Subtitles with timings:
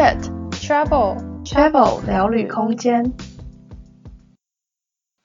[0.00, 0.16] Chat
[0.52, 3.12] Travel Travel 聊旅空间。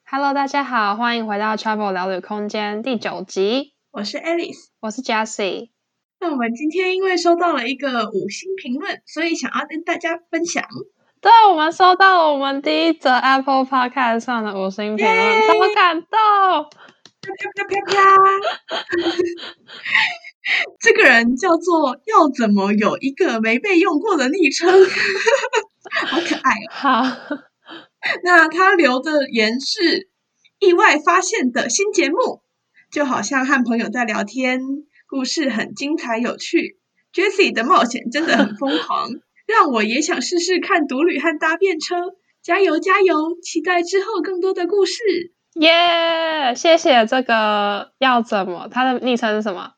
[0.05, 3.73] Hello，大家好，欢迎回到 Travel 聊旅空间第九集。
[3.91, 5.69] 我是 Alice，我是 Jessie。
[6.19, 10.65] 那我们今天因为收到了一个五星评论，所以想要跟大家分享。
[11.21, 16.09] 对，我们收到了我们第一则 Apple Podcast 上的五星评论，这么感动！
[17.21, 17.95] 啪啪啪啪啪！
[20.79, 24.69] 这个人叫做要怎么有一个没被用过的昵称，
[26.07, 26.69] 好可爱哦。
[26.69, 27.03] 好，
[28.23, 30.09] 那他留的言是
[30.59, 32.41] 意外发现的新节目，
[32.91, 34.61] 就好像和朋友在聊天，
[35.07, 36.79] 故事很精彩有趣。
[37.13, 39.09] Jessie 的冒险真的很疯狂，
[39.47, 41.95] 让我也想试试看独旅和搭便车。
[42.43, 43.15] 加油加油！
[43.41, 45.01] 期待之后更多的故事。
[45.55, 48.67] 耶！Yeah, 谢谢这个要怎么？
[48.69, 49.71] 他的昵称是什么？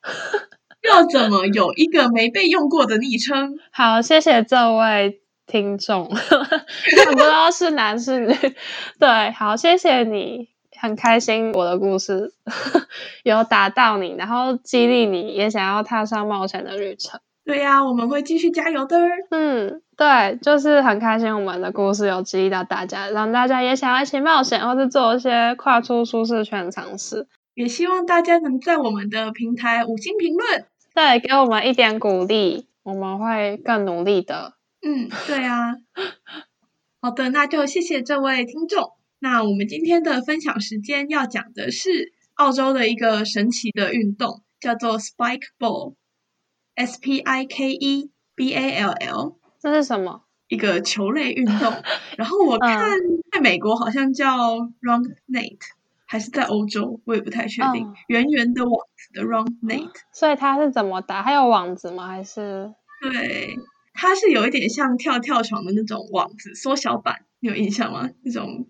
[0.90, 3.58] 要怎么有一个没被用过的昵称？
[3.72, 8.36] 好，谢谢这位听众， 不知道是男是女。
[9.00, 12.34] 对，好，谢谢你，很开心我的故事
[13.24, 17.20] 有打到你，然后激励你也想要踏上冒险的旅程。
[17.46, 19.00] 对呀、啊，我们会继续加油的。
[19.32, 27.26] 嗯，对，就是很开心我们的故事有激励到大家，让大家也想要一起冒险，或是做一些跨出舒适圈的尝试。
[27.54, 30.66] 也希望大家能在我们的平台五星评论。
[30.98, 34.56] 对，给我们一点鼓励，我们会更努力的。
[34.82, 35.76] 嗯，对啊。
[37.00, 38.94] 好的，那就谢谢这位听众。
[39.20, 49.40] 那我们今天的分享时间要讲的是澳洲的一个神奇的运动，叫做 Spike Ball，S P I K E B A L L。
[49.60, 50.24] 这是什么？
[50.48, 51.72] 一个球类运动。
[52.18, 52.98] 然后我看
[53.32, 55.60] 在美国好像叫 Round Net。
[56.08, 57.94] 还是在欧洲，我也不太确定。
[58.08, 61.22] 圆圆、嗯、的网子的 round net， 所以它是怎么打？
[61.22, 62.08] 还有网子吗？
[62.08, 62.74] 还是？
[63.02, 63.56] 对，
[63.94, 68.10] 它是有一点像跳跳床的那种网子，缩小版，你有印象吗？
[68.24, 68.68] 那种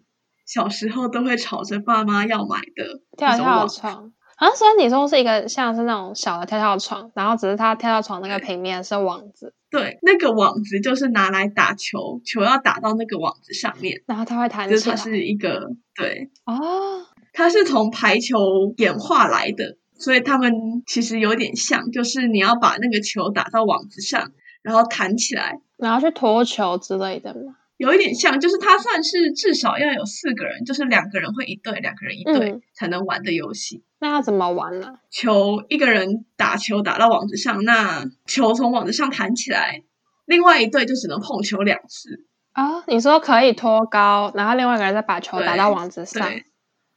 [0.48, 4.12] 小时候都会吵着爸妈要买的跳跳床。
[4.38, 9.54] 啊，所以你说是一个像是那种小的跳跳床，然后只是它跳跳床那个平面是网子。
[9.70, 14.80] 对，那个网子就是拿来打球，球要打到那个网子上面，然后它会弹起来。
[14.80, 17.06] 就是它是一个对哦。
[17.38, 20.52] 它是从排球演化来的，所以他们
[20.88, 24.32] 其实有点像，就是你要把那个球打到网子上，
[24.64, 27.56] 然后弹起来，然后去拖球之类的嘛。
[27.78, 33.84] 有一点像，就是它算是至少要有四个人，就是两个人会一队，两个人一队、嗯、才能玩的游戏。
[34.00, 34.96] 那要怎么玩呢？
[35.12, 39.84] 球一个人打球打到网子上，那球从网子上弹起来，
[40.26, 42.26] 另外一队就只能碰球两次。
[42.54, 46.28] 啊、哦，你说可以拖高，然后另外一个人再把球打到网子上。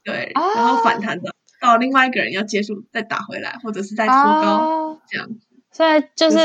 [0.04, 5.46] 对，然后反弹的、哦、到另外一个人要接住，再打回来，或者是再拖高、哦、这样子。
[5.72, 6.38] 所以就是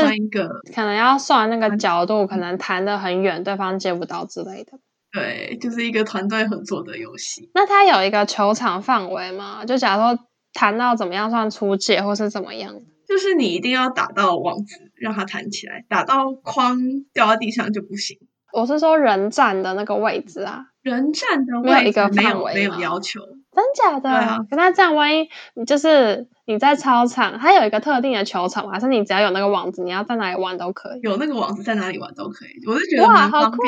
[0.74, 4.78] 可能要算那个角度，可能弹得很远，对方接不到之类的。
[5.12, 7.50] 对，就是一个团队合作的游戏。
[7.54, 9.64] 那它有一个球场范围吗？
[9.64, 12.74] 就假如说弹到怎么样算出界，或是怎么样？
[13.08, 16.78] 就是你一定要打到网子，让它弹起来，打到框
[17.12, 18.18] 掉到地上就不行。
[18.52, 23.20] 我是说人站的那个位置啊，人站的位置没有一个范围，没有要求。
[23.56, 24.00] 真假的？
[24.00, 25.28] 对啊，可那这样，万一
[25.66, 31.00] 就是你在操场，它有一个特定的球场，还是你只要有那个网子，你要在哪里玩都可以？
[31.02, 32.50] 有那个网子，在哪里玩都可以。
[32.66, 33.58] 我就觉得哇，好酷！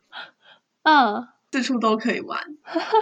[0.84, 2.38] 嗯，四处都可以玩。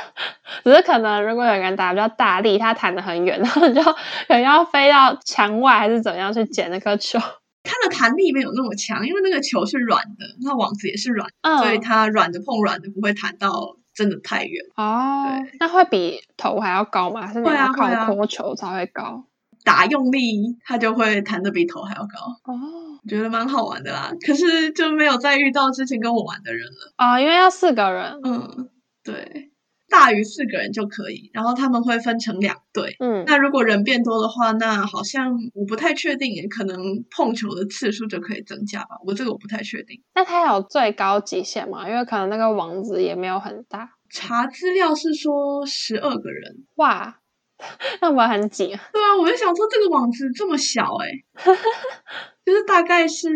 [0.62, 3.94] 只是可能如果有人打比较大力，他弹的很远，然后就可
[4.28, 7.18] 能要飞到墙外，还是怎样去捡那颗球？
[7.18, 13.76] 它的弹力没有那么强，因为那个球是软的，那网子也是软，嗯、所以它软的碰软的不会弹到。
[13.94, 17.26] 真的太远哦，那会比头还要高吗？
[17.26, 19.24] 还是你要靠拖球才会高？
[19.64, 22.54] 打用力，它就会弹得比头还要高哦。
[23.02, 28.20] 我觉得蛮好玩的啦，可是就没有再遇到之前跟我玩的人了啊、哦，因为要四个人。
[28.24, 28.68] 嗯，
[29.02, 29.52] 对，
[29.88, 32.96] 大于四个人就可以，然后他们会分成两队。
[32.98, 38.96] 嗯，那如果人变多的话，那好像我不太确定，可能碰球的次数就可以增加吧。
[39.06, 40.02] 我这个我不太确定。
[40.14, 41.88] 那它有最高极限吗？
[41.88, 43.90] 因为可能那个网子也没有很大。
[44.10, 47.20] 查资料是说十二个人，哇，
[48.00, 48.66] 那我很挤。
[48.66, 51.24] 对啊，我就想说这个网子这么小诶、欸、
[52.46, 53.28] 就是大概是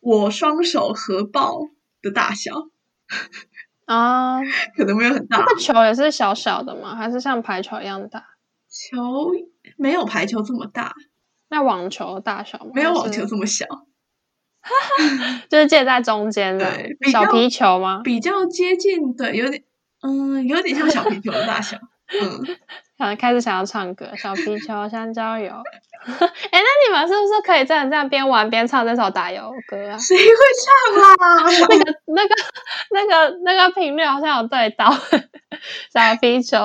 [0.00, 1.60] 我双手合抱
[2.00, 2.52] 的大小
[3.86, 4.40] 啊，
[4.76, 5.38] 可能没有很大。
[5.38, 6.94] 这个球也是小小的吗？
[6.96, 8.24] 还是像排球一样大？
[8.68, 9.30] 球
[9.76, 10.94] 没有排球这么大，
[11.48, 12.70] 那网球的大小吗？
[12.74, 13.66] 没有网球这么小。
[15.50, 16.70] 就是介在中间的
[17.10, 18.00] 小皮球吗？
[18.04, 19.64] 比较接近，对，有点，
[20.02, 21.76] 嗯，有点像小皮球的大小。
[22.12, 22.44] 嗯，
[23.02, 24.08] 可能开始想要唱歌。
[24.16, 25.52] 小皮球，香蕉油。
[26.06, 26.08] 哎，
[26.52, 29.98] 那你们是不是可以真的这样边玩边唱这首打油歌啊？
[29.98, 30.34] 谁会
[30.94, 31.50] 唱啊？
[31.66, 32.34] 那个、那个、
[32.90, 34.92] 那个、那个频率好像有对到
[35.92, 36.58] 小皮球。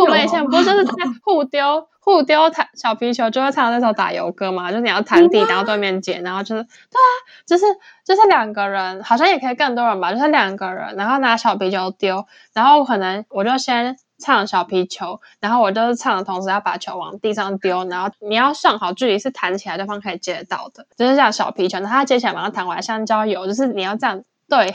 [0.00, 0.92] 我们以前不是就是在
[1.24, 4.70] 互丢、互丢弹小皮球，就会唱那首打油歌嘛？
[4.70, 7.10] 就是你要弹地，然后对面捡，然后就是对啊，
[7.46, 7.64] 就是
[8.04, 10.12] 就是两个人，好像也可以更多人吧？
[10.12, 13.96] 就是两个人，然后拿小皮球丢，然后可能我就先。
[14.18, 24.74] 唱小皮球，然后我就是唱的同时要把球往地上丢，然后你要算好距离是弹起来对方可以接得到的，就是这样小皮球，然后他接起来马上弹回来，香蕉油就是你要这样对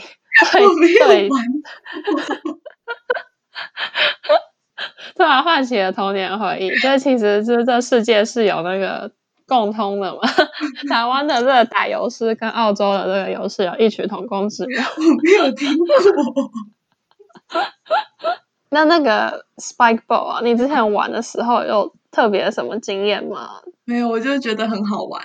[0.52, 0.60] 对
[0.98, 1.28] 对，
[5.14, 9.12] 突然唤起了童年回忆，就是其实就是这世界是有那个
[9.46, 10.20] 共通的嘛，
[10.88, 15.86] 台湾的这个打油诗跟澳洲的这个油诗有异曲同工之妙，我没有听过。
[18.72, 23.50] 那那个 Spike Ball 啊，你之前玩的时候有特别什么经验吗？
[23.84, 25.22] 没有，我就觉得很好玩，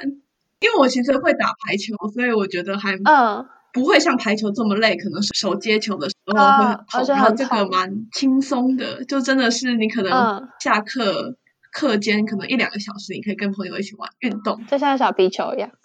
[0.60, 11.38] 因为我其实会打排球，所以我觉得还嗯不会像排球这么累，可能手接球的时候会很痛，然后这个蛮轻松的，就真的是你可能下课
[11.72, 15.70] 课间可能一两个小时，你可以跟朋友一起玩运动，就像小皮球一样。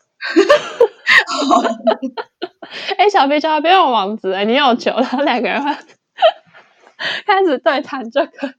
[2.97, 5.63] 哎、欸，小皮球还不用网子，哎，你有球，然后两个人。
[7.27, 8.53] 开始对谈这个， 哎、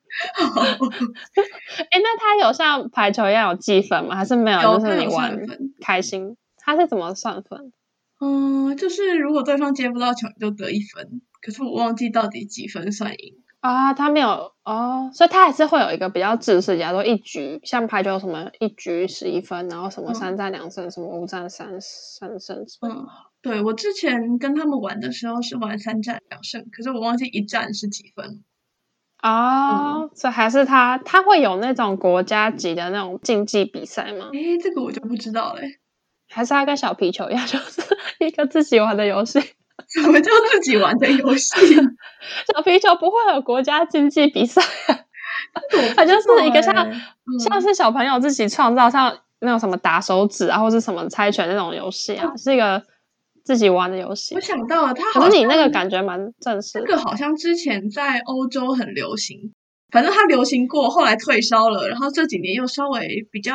[1.91, 4.15] 欸，那他有像排球一样有计分吗？
[4.15, 4.61] 还是没有？
[4.61, 5.39] 有就是你玩
[5.81, 7.71] 开心，他是怎么算分？
[8.19, 11.21] 嗯，就是如果对方接不到球，你就得一分。
[11.41, 13.93] 可是我忘记到底几分算赢啊？
[13.93, 22.65] 他没有哦，所以他还是会有一个比较制式，假如说一局像排球什么一局十一分，然后什么三战两胜，嗯、什么五战三三胜。
[22.81, 23.07] 嗯。
[23.43, 28.41] 对，我之前跟他们玩的时候是玩三战两胜，可是我忘记一战是几分。
[29.21, 34.29] 哦，这、嗯、还是他他会有那种国家级的那种竞技比赛吗？
[34.31, 35.79] 诶，这个我就不知道嘞。
[36.29, 37.81] 还是他跟小皮球一样， 就是
[38.19, 39.41] 一个自己玩的游戏？
[39.89, 41.75] 什么叫自己玩的游戏？
[42.47, 44.61] 小皮球不会有国家竞技比赛，
[45.97, 52.81] 它就是一个像、嗯、像是小朋友自己创造，像那种什么打手指啊，或是什么猜拳那种游戏啊，嗯、是一个。
[53.43, 56.85] 自己玩的游戏，我想到了，他好像，你那个感觉蛮正式的。
[56.85, 59.53] 这个好像之前在欧洲很流行，
[59.91, 63.53] 反正它流行过，后来退烧了，然后这几年又稍微比较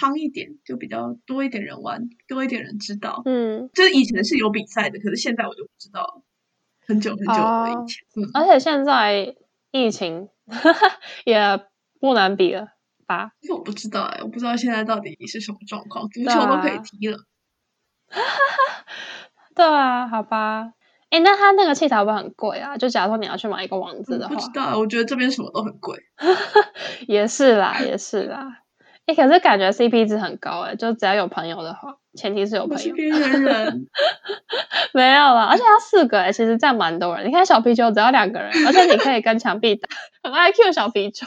[0.00, 3.22] 夯一点，就比较多一点人玩，多一点人知道。
[3.24, 6.22] 嗯，就是以前是有比赛的，可是现在我就不知道了，
[6.86, 8.04] 很久很久了以前。
[8.14, 9.34] 哦嗯、而且现在
[9.72, 10.92] 疫情呵 呵
[11.24, 11.60] 也
[12.00, 12.68] 不难比了
[13.06, 13.32] 吧？
[13.40, 17.18] 因为我不知道哎、欸，我不知道现在到底是什么状况，足球都可以踢了。
[18.08, 18.84] 哈哈，
[19.54, 20.72] 对啊，好吧，
[21.10, 22.76] 哎，那他那个器材会不会很贵啊？
[22.76, 25.96] 就假如说你要去买一个网子的话，不知道，我觉得这边什么都很贵。
[27.08, 28.62] 也是啦，也是啦，
[29.06, 32.94] 哎，可是感觉 CP 值很高哎，就只要有朋友的话，前提是有朋友。
[34.94, 37.26] 没有了，而且要四个哎，其实这样蛮多人。
[37.26, 39.88] 你看小皮球只要两个人，而且你可以跟墙壁打，
[40.22, 41.26] 很爱 Q 小皮球。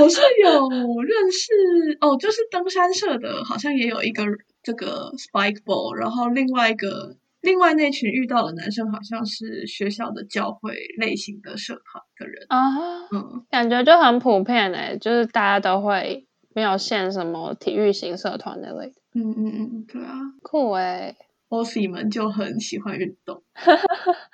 [0.00, 0.68] 我是有
[1.02, 4.24] 认识哦，就是登山社的，好像也有一个
[4.62, 21.14] 这个 Spike Ball，然后另外一个另外那群遇到的男生，好像是学校的教会类型的社团的人啊，嗯，感觉就很普遍诶，就是大家都会没有限什么体育型社团那类的，嗯嗯嗯，对啊，酷诶
[21.48, 23.42] ，Aussie 们就很喜欢运动，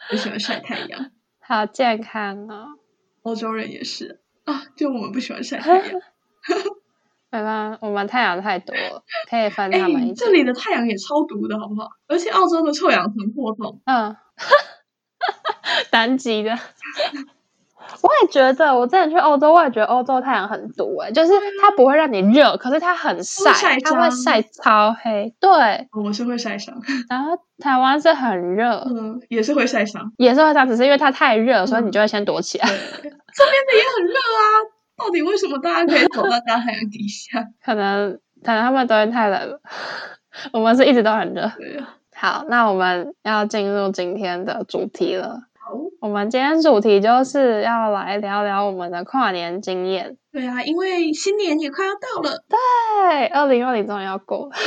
[0.08, 1.10] 很喜欢晒太阳，
[1.40, 2.68] 好健康啊、哦，
[3.22, 4.21] 欧洲人也是。
[4.44, 5.84] 啊，就我们不喜欢晒太阳，
[7.30, 7.78] 对吧？
[7.80, 10.14] 我们太阳太多了，可以分他们一、欸。
[10.14, 11.88] 这里的太阳也超毒的，好不好？
[12.08, 14.16] 而且澳洲的臭氧层破洞，嗯，
[15.92, 16.58] 南极的。
[18.00, 25.34] 我也觉得，我之前去欧洲，我也觉得欧洲太阳很毒诶，就是它不会让你热，可是它很晒，它会晒超黑。
[25.40, 25.50] 对，
[25.92, 26.80] 我是会晒伤。
[27.08, 32.68] 然后台湾是很热，嗯，也是会晒伤，也是会晒，只是因为它太热，所以你就会先躲起来。
[33.34, 34.42] 这边的也很热啊，
[34.96, 37.44] 到底为什么大家可以走到大太阳底下？
[37.64, 39.60] 可能可能他们冬天太冷了，
[40.52, 41.50] 我们是一直都很热。
[42.14, 45.40] 好，那我们要进入今天的主题了。
[46.02, 50.16] 我们今天主题就是要来聊聊我们的跨年经验。
[50.32, 52.42] 对啊，因为新年也快要到了。
[52.48, 54.58] 对，二零二零终于要过了， 快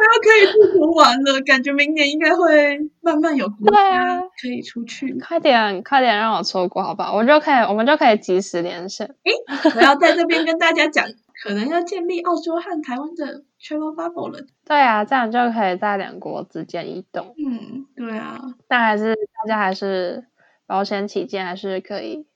[0.00, 1.38] 要可以出国玩了。
[1.44, 5.14] 感觉明年应该会慢慢有国家可以出去。
[5.20, 7.12] 快点，快点让我出国好不好？
[7.14, 9.06] 我就可以，我们就可以即时连线。
[9.06, 9.32] 诶，
[9.76, 11.04] 我要在这边跟大家讲。
[11.42, 14.44] 可能要建立澳洲和台湾的 travel bubble 了。
[14.66, 17.34] 对啊，这样就可以在两国之间移动。
[17.38, 18.40] 嗯，对啊。
[18.68, 20.26] 但还是大家还是
[20.66, 22.26] 保险起见，还是可以，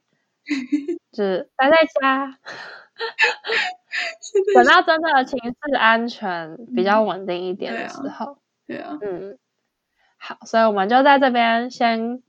[1.13, 2.39] 就是待在家。
[4.55, 9.39] 等到真的情势安全、比较稳定一点的时候，对啊，对啊，嗯，
[10.19, 12.23] 好，所以我们就在这边先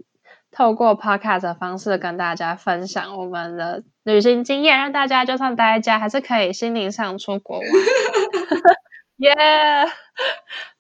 [0.52, 7.66] 透过 podcast 的方式跟大家分享我们的旅行经验，让大家就算待在家，还是可以心灵上出国玩。
[9.18, 9.90] 耶，yeah!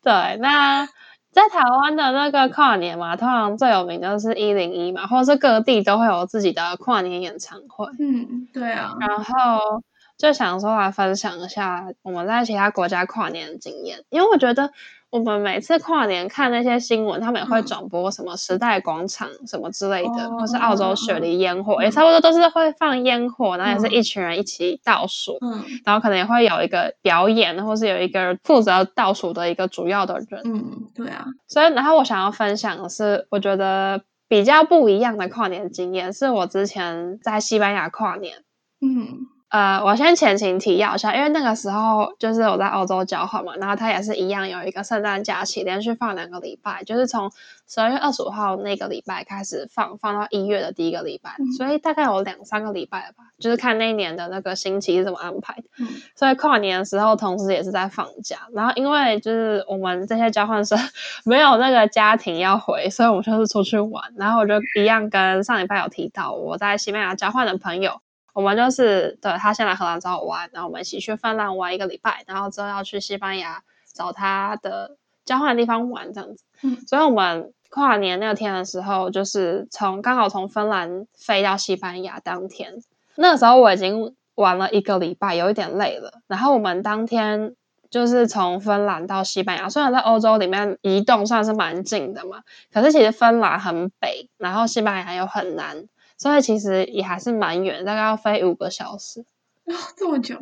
[0.01, 0.87] 对，那。
[1.29, 7.85] 在台湾的那个跨年嘛，通常最有名就是一零一嘛，或者是各地都会有自己的跨年演唱会。
[7.99, 8.95] 嗯，对啊。
[8.99, 9.83] 然后
[10.17, 14.71] 就想说来分享一下我们在其他国家跨年的经验，因为我觉得。
[15.09, 31.25] 我们每次跨年看那些新闻，他们也会转播什么时代广场什么之类的，嗯、或是澳洲雪梨烟火，嗯、也差不多都是会放烟火，然后也是一群人一起倒数，嗯，然后可能也会有一个表演，或是有一个负责倒数的一个主要的人，嗯，对啊。
[31.47, 38.43] 所以，然后我想要分享的是，我觉得比较不一样的跨年经验，是我之前在西班牙跨年，
[38.81, 39.27] 嗯。
[39.49, 47.31] 呃，我先前情提要一下，因为那个时候就是我在澳洲交换嘛，然后他也是一样有一个圣诞假期，连续放两个礼拜，就是从
[47.65, 55.63] 十二月二十五号那个礼拜开始放，放到一月的第一个礼拜，嗯、所以大概有两三个礼拜了吧，就是看那一年的那个星期是怎么安排的。
[55.79, 60.77] 嗯、所以跨年的时候，同时也是在放假，然后因为就是我们这些交换生
[61.23, 68.01] 没有那个家庭要回，所以我们就是出去玩，然后我就一样跟上礼拜有提到我在西班牙交换的朋友。
[68.37, 76.43] 我们就是对他先来荷兰找我玩，然后我们一起去芬兰玩一个礼拜，然后之后要去西班牙找他的交换的地方玩这样子。
[76.61, 82.75] 嗯，所以我们跨年那天的时候，就是从刚好从芬兰飞到西班牙当天，
[83.15, 86.13] 那个时候我已经玩了一个礼拜，有一点累了。
[86.27, 87.55] 然后我们当天
[87.89, 95.87] 就是从芬兰到西班牙，虽然在欧洲里面移动算是蛮近的嘛，可是其实芬兰很北，然后西班牙又很南。
[96.17, 99.21] 所以其实也还是蛮远，大概要飞五个小时。
[99.65, 100.35] 啊，这么久？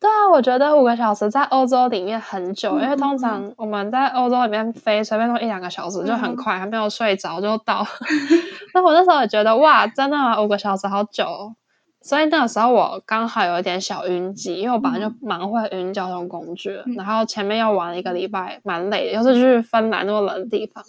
[0.00, 7.86] 对啊，我觉得五个小时在欧洲里面很久，嗯、因为通常我们在欧洲里面飞随便都一两个小时就很快，嗯、还没有睡着就到。
[8.72, 10.40] 那我那时候也觉得哇，真的吗？
[10.40, 11.54] 五个小时好久。
[12.02, 20.82] 所以那个时候我刚好有一点小晕机，因为我本来就蛮会晕交通工具，嗯、然后前面又玩了一个礼拜，蛮累的，又是去芬兰那么冷的地方。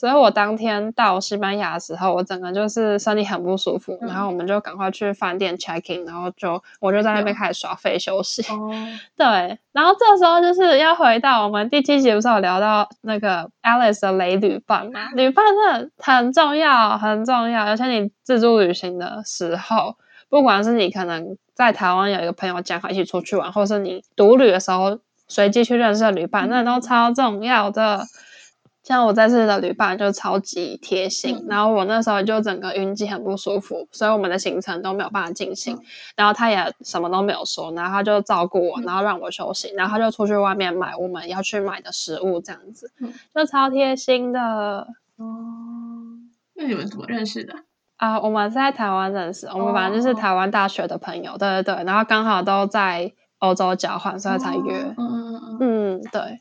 [0.00, 8.40] 所以我当天到西班牙的时候，我整个就是身体很不舒服，嗯、然后我们就赶快去饭店 check in，然后就我就在那边开始耍废休息。
[8.50, 8.72] 哦、
[9.14, 15.10] 对，然后这时候就是要回到我们第七集不是有聊到那个 Alice 的雷旅伴嘛？
[15.14, 17.66] 旅伴真的很重要，很重要。
[17.66, 19.96] 而且你自助旅行的时候，
[20.30, 28.06] 不管是你可能在台湾有一个朋友讲好一起出去玩，或是你独旅的时候随机去认识的旅伴，那都超重要的。
[28.82, 35.76] 像我这次的旅伴就超级贴心，嗯、然后我那时候就整个晕机很不舒服，所以我们的行程都没有办法进行。
[35.76, 35.82] 嗯、
[36.16, 44.40] 然后他也什么都没有说，然后他就照顾我，然后让我休息，嗯、然后他就出去外面买我们要去买的食物，这样子，嗯、就超贴心的。
[45.18, 45.26] 哦，
[46.54, 47.54] 那你们怎么认识的？
[47.98, 54.94] 啊，我们在台湾认识，我们反正就是台湾大学的朋友，哦、对对对，然后刚好都在欧洲交换，所以才约。
[54.96, 56.40] 嗯嗯嗯，嗯，对。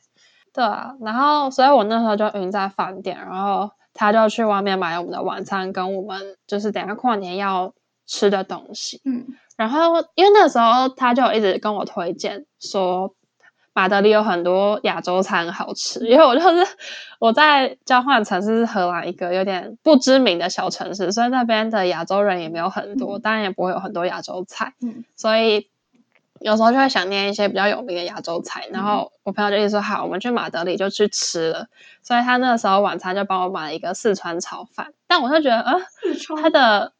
[0.53, 7.73] 对啊，然后所以我那时候就晕在饭店，然后他就去外面买我们的晚餐，跟我们就是等下跨年要
[8.07, 9.01] 吃的东西。
[9.05, 9.25] 嗯，
[9.55, 13.13] 然后因为那时候他就一直跟我推荐说
[13.73, 16.67] 马德里有很多亚洲餐好吃，因为我就是
[17.19, 24.73] 我在交换城市是荷兰一个有点不知名的小城市，所以那边的亚洲人也没有很多，当然也不会有很多亚洲菜。
[24.81, 25.69] 嗯，所以。
[26.41, 31.67] 有时候就会想念一些比较有名的亚洲菜，然后我朋友就一直说好，我们去马德里就去吃了。
[32.01, 35.81] 所以他那个时候晚餐就帮我买了一个四川炒饭，但我就觉得，呃，
[36.41, 36.93] 他的，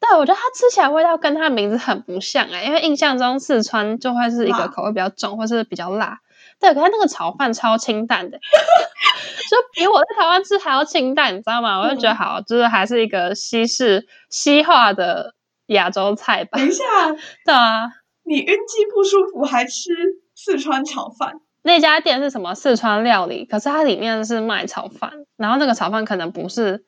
[0.00, 6.18] 对，我觉得它吃起来味道跟它的名字很不像哎、欸，因为印象中四川就会是一个口味比较重，或是比较辣。
[6.60, 8.38] 对，可是那个炒饭超清淡的，
[9.50, 11.80] 就比我在台湾吃还要清淡，你知道吗？
[11.80, 15.34] 我就觉得好，就是还是一个西式西化的
[15.66, 16.58] 亚洲菜吧。
[16.58, 16.84] 等一下，
[17.44, 17.90] 对啊。
[18.24, 19.90] 你晕机不舒服还吃
[20.34, 21.34] 四川炒饭？
[21.64, 23.44] 那家店是什么四川料理？
[23.44, 26.84] 可是它里面是卖炒饭，然后那个炒饭可能不是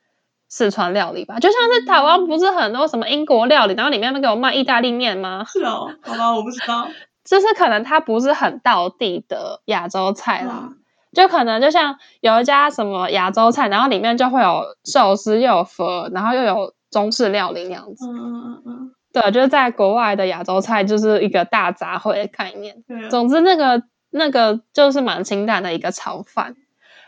[0.48, 1.38] 四川料理吧？
[1.38, 5.44] 就像是台湾不是很多什么英国料理，然后里面不给我卖意大利面吗？
[5.46, 6.88] 是哦，好吧，我不知道，
[7.24, 10.78] 就是可能它不是很道地的亚洲菜啦，嗯、
[11.12, 18.06] 就可能就像有一家什么亚洲菜，然后里面就会有寿司又有佛，然后又有中式料理那样子。
[18.08, 18.93] 嗯嗯嗯嗯。
[19.14, 22.82] 对，就是在国外的亚洲菜就是一个大杂烩的概念。
[22.88, 26.56] 对，总之那个那个就是蛮清淡的一个炒饭。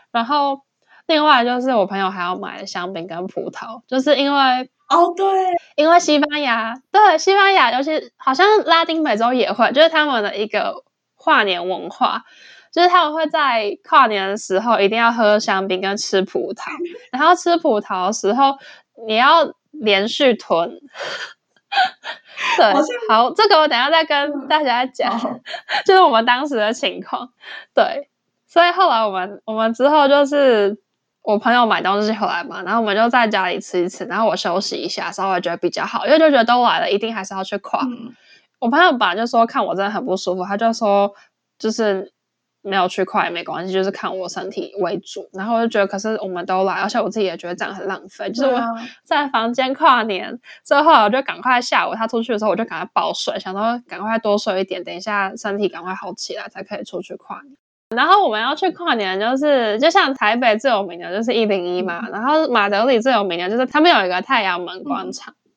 [0.09, 0.61] 然后
[1.05, 5.27] 另外就是我朋友还要买香槟跟葡萄，就是因为哦，对，
[5.75, 10.83] 因为西班牙，对西班牙，尤其好像拉丁美洲也会，就是他们的一个
[11.17, 12.23] 跨年文化，
[12.71, 16.71] 就是他们会在跨年的时候一定要喝香槟跟吃葡萄，
[17.11, 18.57] 然后吃葡萄的时候
[19.05, 20.79] 你要连续吞。
[22.57, 22.73] 对，
[23.09, 25.41] 好，这个我等下再跟大家讲，嗯、
[25.85, 27.29] 就是我们当时的情况。
[27.73, 28.09] 对，
[28.47, 30.79] 所以后来我们我们之后就是。
[31.23, 37.81] 我朋友买东西回来嘛，然后我们就在家里吃一吃，然后我休息一下，稍微觉得比较好，因为就觉得都来了，一定还是要去跨。
[37.83, 38.15] 嗯、
[38.59, 41.13] 我朋友本来就说看我真的很不舒服，他就说
[41.59, 42.13] 就是
[42.67, 45.27] 没有去跨也没关系，就是看我身体为主。
[45.33, 48.29] 然后我就觉得，可是我们都来，而且我自己也觉得这样很浪费。
[48.31, 48.61] 就是我
[49.03, 57.55] 在房间跨年，之后我就赶快下午他出去的时候，我就赶快抱睡，想说赶快多睡一点，等一下身体赶快好起来才可以出去跨年。
[57.95, 65.51] 然后我们要去跨年，就是就像台北最有名的就是一零一嘛，嗯、然后马德里最有名的就是他们有一个太阳门广场，嗯、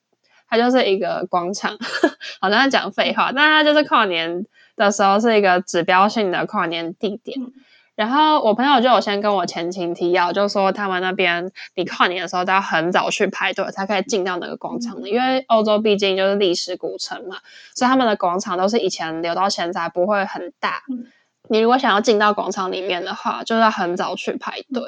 [0.48, 1.76] 它就是一个广场，
[2.40, 4.46] 好像在讲废话，但它就是跨年
[4.84, 7.40] 的时候是一个指标性的跨年地点。
[7.40, 7.52] 嗯、
[7.94, 17.36] 然后我朋友就有先跟我前情提要，就说他们那边你跨年的时候都要很早去排队才可以进到那个广场的，嗯、因为欧洲毕竟就是历史古城嘛，
[17.74, 20.82] 所以他们的广场都是以前留到现在，不会很大。
[20.88, 21.06] 嗯
[21.48, 24.84] 你如果想要进到广场里面的话，就要很早去排队。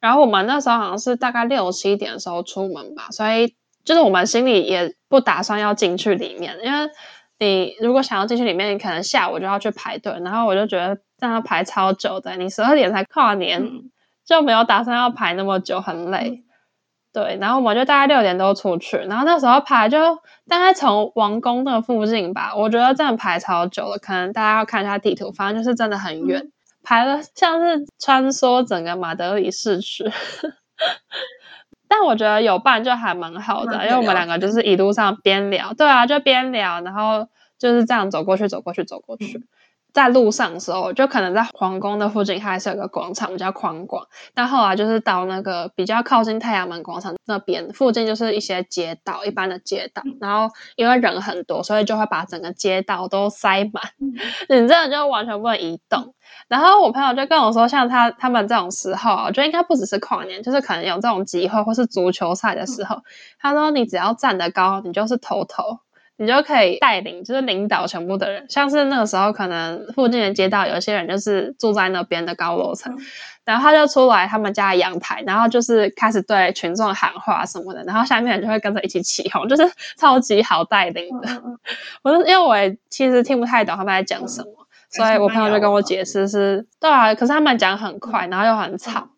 [0.00, 3.54] 然后我们那时候好像是大概六七点的时候出门吧，所以
[3.84, 6.88] 就是我们心里也不打算要进去里面，因为
[7.38, 10.12] 你如果想要进去里面，你可能下午就要去排队。
[10.24, 13.62] 然后我就觉得这样排超久的，你十二点才跨年，
[14.26, 16.42] 就没有打算要排那么久，很累。
[17.10, 19.98] 对，然后我们就大概六点多出去，然后那时候排就
[20.46, 26.52] 大概从王宫那附近吧，我觉得真的排超久了，可能大家要看一下地图，反正就是真的很远，嗯、
[26.84, 30.04] 排了像是穿梭整个马德里市区。
[31.88, 37.26] 但我觉得有伴就还蛮好的，因为我们两个就是一路上边聊，对啊，就边聊，然后
[37.58, 39.38] 就是这样走过去，走过去，走过去。
[39.38, 39.48] 嗯
[39.98, 44.06] 在路上的时候，就可能在皇宫的附近，它还是有个广场比较宽广。
[44.32, 50.04] 但后来就是到那个比较靠近太阳门广场那边附近，就是一些街道，一般的街道。
[50.20, 53.82] 然后因为人很多，所以就会把整个街道都塞满，
[54.48, 56.14] 你真的就完全不能移动。
[56.46, 63.02] 然后我朋友就跟我说，像他他们这种时候，我觉得应该不只是跨年，就是可能有这种集会或是足球赛的时候，
[63.40, 65.80] 他说你只要站得高，你就是头头。
[66.18, 68.44] 你就可以带领，就是领导全部的人。
[68.48, 72.98] 像是那个时候，可能附近的街道有些人就是住在那边的高楼层，嗯、
[73.44, 79.62] 然后他就出来他们家的阳台，然后就是开始对群众喊话什么的，然后下面人就会跟着一起起哄，就是
[79.96, 81.28] 超级好带领的。
[81.30, 81.56] 嗯、
[82.02, 89.08] 我就因为我也其实听不太懂他们在讲什么，嗯、所以我朋友就跟我解释是，对啊，可是他们讲很快，然后又很吵。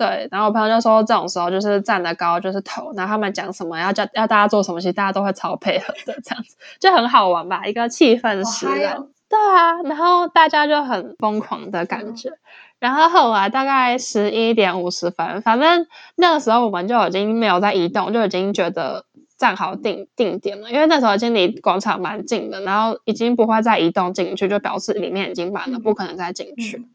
[0.00, 8.96] 嗯对，然后我朋友就说，这种时候就是站得高就是头，然后他们讲什么要叫要大家做什么，其实大家都会超配合的， 这样子就很好玩吧，一个气氛使然。
[8.96, 12.30] 哦、对啊，然后大家就很疯狂的感觉。
[12.30, 12.38] 嗯、
[12.78, 15.86] 然后后来大概十一点五十分，反正
[16.16, 19.04] 那个时候我们就已经没有在移动，就已经觉得
[19.36, 26.86] 站好定定点了，因为那时候已经离广场蛮近的，然后已经不会再移动进去，就表示里面已经满了，不可能再进去。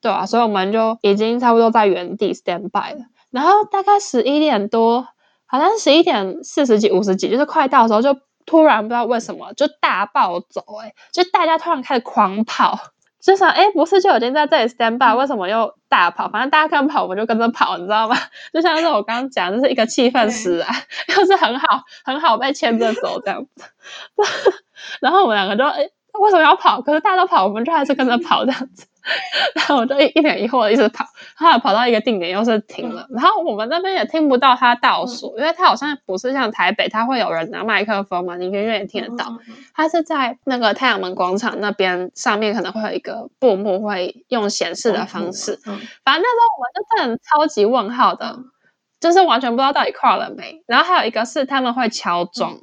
[0.00, 3.06] 对啊，所以我们就已经差不多在原地 stand by 了。
[3.30, 5.06] 然后大概十一点多，
[5.46, 12.78] 好像十一点四十几、五十几，就是快到的时候，就突然不知道为什么就大暴走，欸，诶就大家突然开始狂跑，
[13.20, 16.28] 就想，诶不是就已经在这里 stand by，为什么又大跑？
[16.28, 18.16] 反正大家看跑，我们就跟着跑，你知道吗？
[18.54, 20.68] 就像是我刚刚讲，就是一个气氛使然，
[21.16, 23.64] 又是很好很好被牵着走这样子。
[25.00, 25.64] 然后我们两个就，
[26.16, 26.80] 诶为什么要跑？
[26.82, 28.86] 可是大家都跑，我们就还是跟着跑这样子。
[29.54, 31.04] 然后我就一一脸疑惑的一直跑，
[31.36, 33.06] 后来跑到一个定点又是停了。
[33.10, 39.38] 然后我们那边也听不到他倒数，因为他好像不是像台北，他会有人拿麦克风嘛，你远远也听得到。
[39.74, 45.56] 他是在那个太阳门广场那边，上面可能会有一个布幕，会用显示的方式。
[46.02, 48.36] 反正那时候我们就真的超级问号的，
[48.98, 50.64] 就是完全不知道到底跨了没。
[50.66, 52.62] 然后还有一个是他们会敲钟。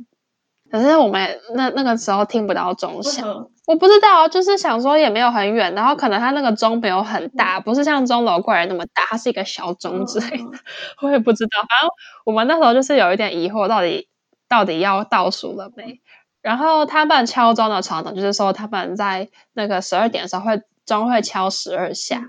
[0.74, 3.28] 可是我们那那个时候听不到钟响，
[3.68, 10.58] 我不知道，就是想说也没有很远，然后可能它那个钟没有很大，不是像钟楼怪人那么大，它是一个小钟之类的，
[11.04, 11.52] 我也不知道。
[11.62, 11.90] 反正
[12.26, 14.10] 我们那时候就是有一点疑惑，到底
[14.50, 16.02] 到底要倒数了没？
[16.42, 22.24] 然后他们敲钟的传统就是说，他们在那个十二点的时候会钟会敲十二下，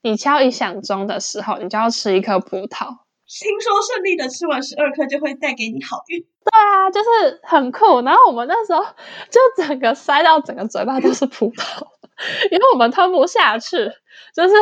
[0.00, 3.01] 你敲一响钟的时候，你就要吃一颗葡萄。
[3.40, 6.20] 听说顺利的吃完十二颗就会带给你好运。
[6.20, 8.02] 对啊，就是很酷。
[8.02, 8.84] 然后我们那时候
[9.30, 11.86] 就整个塞到整个嘴巴都是葡萄，
[12.50, 13.90] 因为我们吞不下去。
[14.34, 14.54] 就是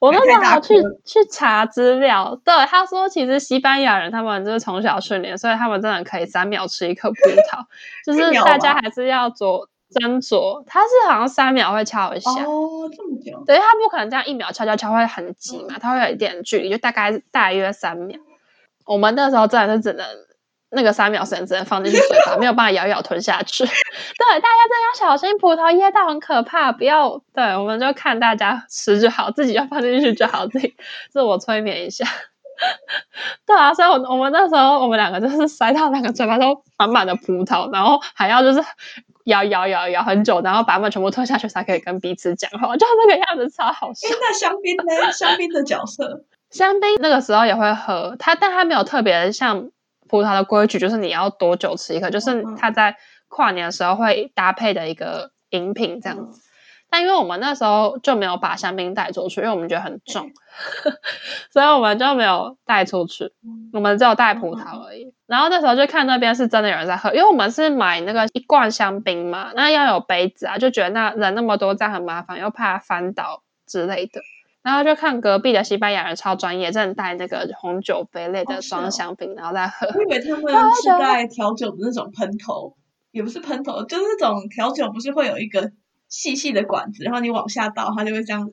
[0.00, 7.64] 我那时候去 去查资料，对他说，其实西班牙人他们就是从小训练，所以他们真的可以三秒吃一颗葡萄。
[8.04, 13.42] 就是大家还是要做斟酌，它是好像三秒会敲一下哦，这么久？
[13.46, 18.18] 对，它不可能这样一秒敲敲敲会很急嘛，它会有一点距离，就大概大约三秒。
[18.86, 20.06] 我们那时候真的是只能。
[20.72, 23.64] 那个三秒时间只能放进去嘴巴，没有办法咬咬吞下去。
[23.66, 27.20] 对，大家真的要小心，葡萄噎到很可怕，不要。
[27.34, 30.76] 对，我们就看大家吃就好，自己要放进去就好，自己
[31.10, 32.06] 自我催眠一下。
[33.44, 38.62] 对啊，所以我我们那时候我们两个就是塞到两个嘴巴都满满的葡萄，然后还要就是
[39.30, 44.08] 咬咬咬咬很久，然后把它们全部吞下去才可以跟彼此讲话，就那个样子超好笑。
[44.20, 45.10] 那香槟呢？
[45.12, 49.70] 香槟的角色，香槟那个时候也会喝，它但它没有特别像。
[50.08, 52.96] 葡萄的规矩就是你要多久吃一颗，就是它在
[53.28, 56.49] 跨年的时候会搭配的一个饮品这样子。
[56.90, 60.30] 但因为我们那时候就没有把香槟带出去，因为我们觉得很重，
[61.52, 63.32] 所以我们就没有带出去，
[63.72, 65.14] 我们只有带葡萄而已。
[65.26, 74.20] 然后那时候就看那边是真的有人在喝，因为我们是买那个一罐香槟嘛，那要有杯子啊，就觉得那人那么多这样很麻烦，又怕翻倒之类的。
[74.62, 79.86] 然后就看隔壁的西班牙人超专业，正带那个红酒杯类的双香槟，哦哦、然后再喝。
[79.86, 82.76] 我以为他们是带调酒的那种喷头，
[83.10, 85.72] 也不是喷头，就是那种调酒，不是会有一个
[86.10, 88.52] 细细的管子，然后你往下倒，它就会这样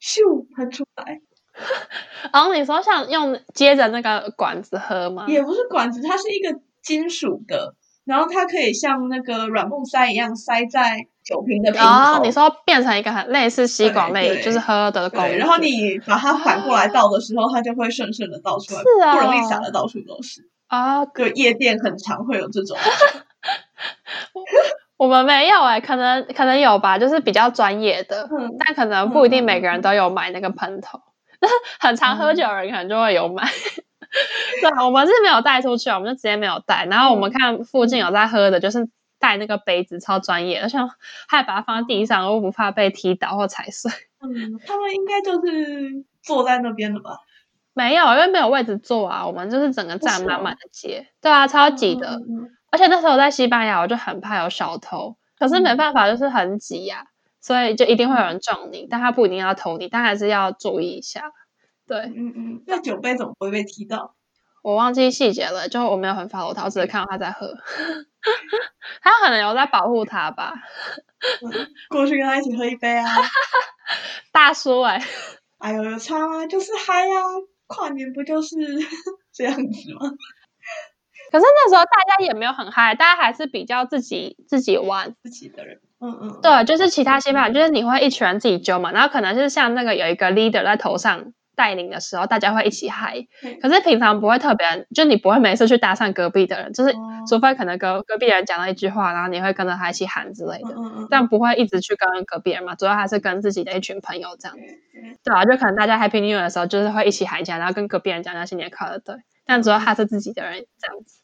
[0.00, 1.20] 咻喷出来。
[2.32, 5.26] 然后你说像用接着那个管子喝吗？
[5.28, 7.74] 也不是管子，它是一个金属的，
[8.06, 11.08] 然后它可以像那个软木塞一样塞在。
[11.24, 15.38] 酒瓶的瓶口，哦，你说变成一个很类似吸管类，就是喝的工具。
[15.38, 20.46] 然后你把它反过来倒的时候，哦、它就会顺顺的倒出来，是啊、哦，不容易洒的到处都是。
[20.66, 22.76] 啊，对，夜店很常会有这种。
[24.96, 31.00] 我们没有哎、欸，可能可能有吧，就是比较专业的，嗯、但可能不一定每个人都有买那个喷头。
[31.40, 31.48] 嗯、
[31.80, 33.44] 很常喝酒的人可能就会有买。
[33.44, 33.50] 嗯、
[34.62, 36.86] 对，我们是没有带出去，我们就直接没有带。
[36.86, 38.88] 然后我们看附近有在喝的，就是。
[39.20, 40.76] 带那个杯子超专业，而且
[41.28, 43.90] 还把它放在地上，我不怕被踢倒或踩碎。
[44.20, 47.20] 嗯，他们应该就是坐在那边的吧？
[47.72, 49.26] 没有，因为没有位置坐啊。
[49.26, 52.20] 我们就是整个站满满的街，对啊，超挤的。
[52.28, 57.06] 嗯、而且那时候在西班牙，我就很怕有小偷，可是没办法，就是很挤呀、啊，
[57.40, 61.22] 所以就一定会有人撞你，但他不一定要偷你，但还是要注意一下。
[61.86, 64.16] 对，嗯嗯，那酒杯怎么不会被踢到？
[64.64, 67.54] 我忘记细节了，就我没有很 follow 他，我只是看到他在喝。
[69.00, 70.54] 他可能有在保护他吧。
[71.88, 73.06] 过去跟他一起喝一杯啊。
[74.32, 75.06] 大叔哎、欸，
[75.58, 76.44] 哎呦有差吗？
[76.48, 77.30] 就是嗨呀、啊，
[77.68, 78.56] 跨年不就是
[79.32, 80.10] 这样子吗？
[81.34, 85.80] 可是那时候大家也没有很嗨，大家还是比较自己自己玩自己的人。
[86.00, 86.38] 嗯嗯。
[86.40, 91.32] 对，就是其他西班牙，就是你会一群人自己揪嘛，然后可能就是像那个有一个 leader 在头上。
[91.56, 93.14] 带领的时候，大家会一起嗨。
[93.62, 96.92] 可是平常不会特别，就你不会每次去搭讪隔壁的人，就是
[97.28, 100.74] 除非可能隔隔壁人讲了一句话，然后你会跟着他一起喊之类的，
[101.08, 102.74] 但不会一直去跟隔壁人嘛。
[102.74, 104.62] 主要还是跟自己的一群朋友这样子，
[105.22, 109.14] 对啊，就可能大家 Happy New Year 的时候，就是会一起喊一下，然后跟隔壁人讲讲新年快乐，对。
[109.46, 111.20] 但主要他是自己的人这样子，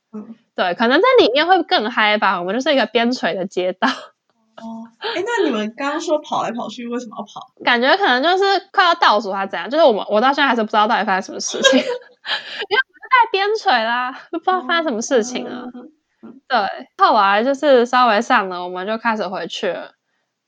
[0.54, 2.40] 对，可能在里面会更嗨吧。
[2.40, 3.88] 我们就是一个边陲的街道。
[3.88, 7.52] 哦，哎，那你们刚刚说跑来跑去，为什么要跑？
[7.64, 9.70] 感觉可能就是快要倒数，还是怎样？
[9.70, 15.70] 就是我们，我到现在还是不知道到底发生什么事情， 因为我们在边陲啦，都不知道发生什么事情了。
[15.74, 15.92] 嗯
[16.22, 16.58] 嗯、对，
[16.98, 19.92] 后来就是稍微上了，我们就开始回去了。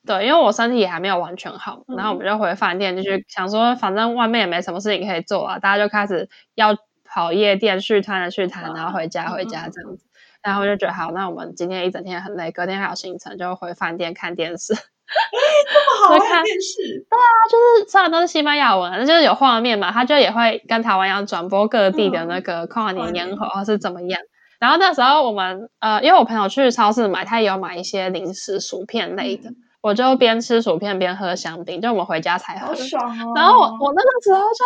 [0.05, 6.77] 对，因为我身体也还没有完全好，然后我们就回饭店，就去想说，反正外面也没什么事情可以做啊，大家就开始要
[7.12, 10.05] 跑夜店去谈的去谈，然后回家回家这样子。
[10.42, 14.72] 然后我就觉得好，那我们今天一整天很累，隔天还有行程，就回饭店看电视。
[14.72, 14.79] 哎，
[16.09, 17.07] 这么好看电视？
[17.11, 24.20] 对啊，就是虽然都是西班牙文，那就是有画面嘛，他就也会跟台湾一样转播各地的那个跨年烟火或是怎么样。
[24.20, 29.51] 嗯、然后那时候我们呃，因为我朋友去超市买，他也有买一些零食、薯片类的。
[29.51, 32.68] 嗯我就边吃薯片边喝香槟，就我们回家才喝。
[32.68, 33.32] 好爽哦！
[33.34, 34.64] 然后我我那个时候就，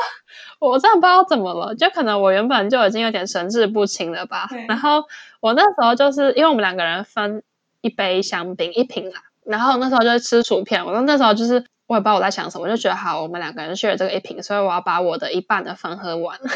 [0.61, 4.47] 我真的不知道怎么了，就可能我原本就已经有点神志不清了吧。
[4.69, 5.05] 然后
[5.41, 7.43] 我那时候就是因为我们两个人分
[7.81, 10.85] 一杯香槟一瓶啦，然后那时候就吃薯片。
[10.85, 16.39] 我那时候就是我也不知道我在想什么，就觉得好，我们两个人 share 这个一瓶，所以我要把我的一半的分喝完。
[16.45, 16.51] 然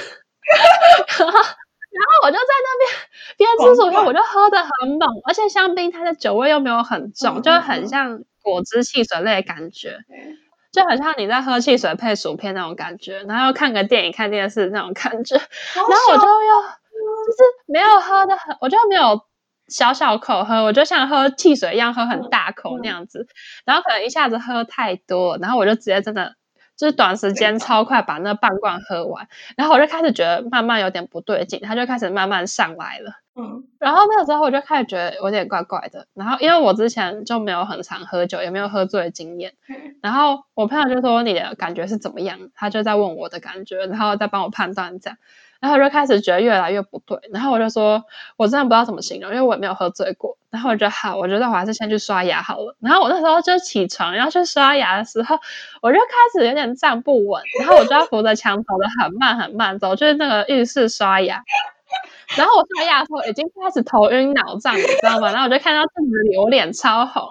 [2.07, 2.91] 后我就在那边
[3.39, 8.23] 边吃薯片，我就喝得很猛，而且香槟它的酒味又没有很重，嗯、就很像。
[8.43, 9.99] 果汁汽水类的感觉，
[10.73, 16.63] 就很像你在喝汽水配薯片那种感觉，然后又看个电影、看电视那种感觉，然后我就又
[17.27, 19.21] 就是没有喝的很，我就没有
[19.69, 23.27] 小小口喝，我就像喝汽水一样喝很大口那样子，
[23.65, 26.35] 然后可能一下子喝太多，然后我就直接真的
[26.81, 33.13] 就是短时间超快把那半罐喝完，然后我就开始觉得慢慢有点不对劲，它就开始慢慢上来了。
[33.37, 39.53] 嗯，然后那个时候我就开始觉得有点怪怪的，然后因为我之前就没有很常喝酒，也没有喝醉的经验，
[40.01, 42.39] 然后我朋友就说，你的感觉是怎么样？
[42.55, 45.19] 他就在问我的感觉，然后再帮我判断这样。
[45.61, 48.03] 然后我就开始觉得越来越不对，然后我就说，
[48.37, 50.37] 我真的不知道怎么形容，因为我也没有喝醉过。
[50.51, 52.75] 然后我觉得好，我觉得我还是先去刷牙好了。
[52.81, 55.39] 然后我那时候就起床要去刷牙的时候，
[55.81, 61.43] 我就开始有点站不稳，然后我就要扶着墙走的很慢很慢走，去那个浴室刷牙。
[62.37, 65.31] 然后我刷牙的时候已经开始头晕脑胀，你知道吗？
[65.33, 67.23] 然后我就看到自己的脸，我脸超红。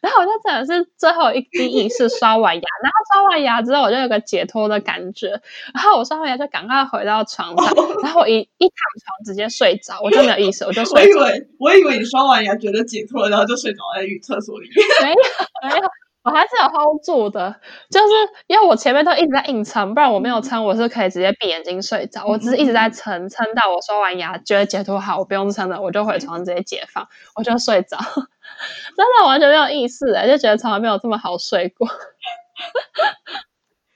[0.00, 5.28] 然后我就真的是最后一滴意识刷完牙，然后刷完牙之后我就有个解脱的感觉。
[5.74, 11.20] 然后我刷完牙就赶快回到床上，然后我一一躺床直接睡着，我就没有意识，我就睡着。
[11.20, 14.74] 我以为我以为你刷完牙觉得解脱了，然后就睡着在浴厕所里面。
[15.02, 15.10] 没
[15.70, 15.88] 有没有。
[16.28, 17.56] 我还是有 hold 住的，
[17.90, 18.06] 就是
[18.48, 22.26] 因为我前面都一直在硬撑，不然我没有撑，我是可以直接闭眼睛睡着。
[22.26, 27.96] 我只是一直在撑，撑到我刷完牙觉得解脱好，我不用撑了，我就回床直接解放，我就睡着。
[28.94, 31.88] 真的完全没有意识，就觉得从来没有这么好睡过。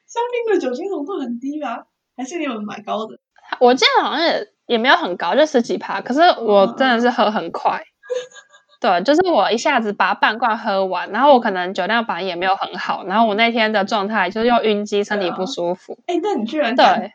[0.07, 1.85] 香槟的酒精浓度很低吧？
[2.17, 3.19] 还是你们买高的？
[3.61, 6.01] 我记得好像也也没有很高，就十几趴。
[6.01, 7.83] 可是我真的是喝很快。
[8.83, 15.97] 对，就是我一下子把半罐喝完，然后我可能酒量反应也没有很好，然后我那天的状态就是又晕机，身体不舒服。
[16.09, 17.13] 哎、啊，那你居然对，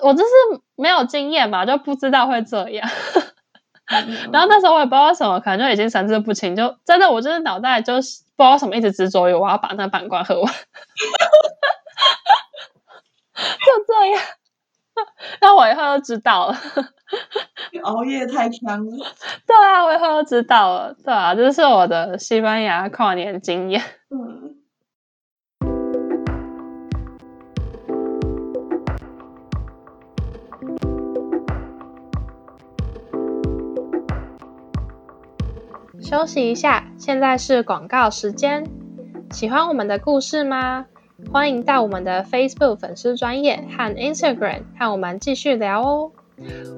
[0.00, 0.26] 我就是
[0.76, 2.86] 没有经验嘛，就不知道会这样。
[4.30, 10.52] 然后那时候我也不知道什么，可能就已经神志不清，就真的我就是脑袋就是不知道什么一直执着于我要把那半罐喝完，
[13.34, 14.20] 就这样。
[15.40, 16.56] 那我以后就知道了。
[17.82, 19.06] 熬夜太强了。
[19.46, 20.94] 对啊，我以后就知道了。
[21.04, 23.82] 对啊，这是我的西班牙跨年经验。
[24.10, 24.56] 嗯。
[36.02, 38.64] 休息一下，现在是广告时间。
[39.30, 40.86] 喜欢我们的故事吗？
[41.30, 46.10] 欢迎到我们的 Facebook 粉丝专业和 Instagram 和我们继续聊哦。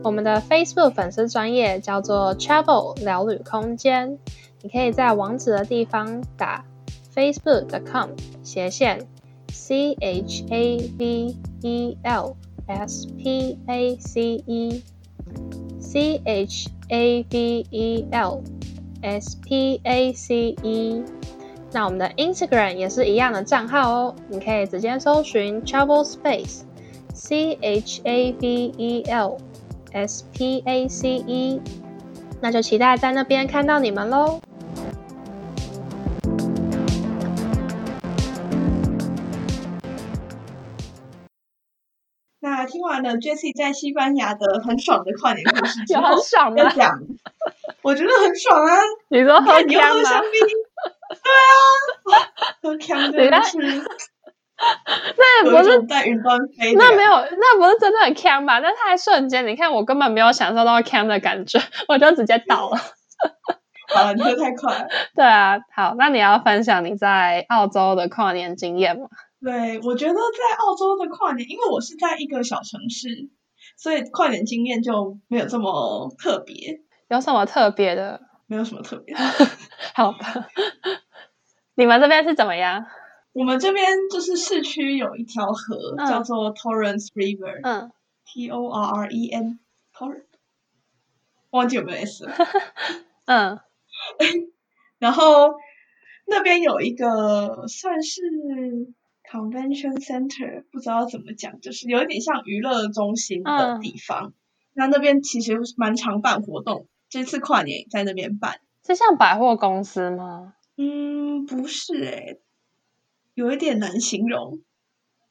[0.03, 4.19] 我们的 Facebook 粉丝专业叫做 Travel 聊旅空间，
[4.63, 6.65] 你可以在网址的地方打
[7.15, 8.11] facebook.com
[8.43, 9.07] 斜线
[9.53, 14.83] c h a v e l s p a c e
[15.81, 18.43] c h a v e l
[19.03, 21.03] s p a c e。
[21.75, 26.61] 那我们的 Instagram 也是一样的账号哦，你可以直接搜寻 Travel Space
[27.13, 29.37] C H A V E L
[29.93, 31.61] S P A C E，
[32.41, 34.41] 那就期待在那边看到你们喽。
[42.39, 46.71] 那听完了 Jessie 在西班牙的很爽的跨年故事之后， 有很爽吗？
[47.83, 48.77] 我觉得很爽啊！
[49.09, 50.64] 你说喝香槟？
[51.25, 52.21] 对啊，
[52.63, 53.59] 喝香槟的是，
[55.17, 58.59] 那也不是在云端飞，那没有，那不是真的很香吧？
[58.61, 62.77] 那太瞬间，你看我根本没有享受到香的感觉， 我就直接倒了。
[63.95, 64.87] 好了，你说太快了。
[65.15, 69.07] 对啊，好，那你要分享你在澳洲的跨年经验吗？
[69.43, 73.09] 对，我觉得在澳洲的跨年，因为我是在一个小城市，
[73.77, 76.81] 所以跨年经验就没有这么特别。
[77.09, 78.21] 有什么特别的？
[78.47, 79.21] 没有什么特别的。
[79.95, 80.49] 好吧，
[81.77, 82.87] 你们这边是怎么样？
[83.33, 87.91] 我们这边就是市区有一条河，嗯、叫做 Torrens River，嗯
[88.25, 90.23] ，T O R R E N，Torrens，
[91.51, 92.33] 忘记有没有 S 了。
[93.27, 93.59] 嗯，
[94.99, 95.55] 然后
[96.27, 98.21] 那边有一个算是
[99.29, 104.29] Convention Center，不知道怎么讲，就是有一点像娱乐中心的地方。
[104.29, 104.33] 嗯、
[104.75, 106.87] 那那边其实蛮常办活动。
[107.09, 110.55] 这次跨年在那边办，是像百货公司吗？
[110.77, 112.41] 嗯，不是诶、欸，
[113.35, 114.61] 有一点难形容。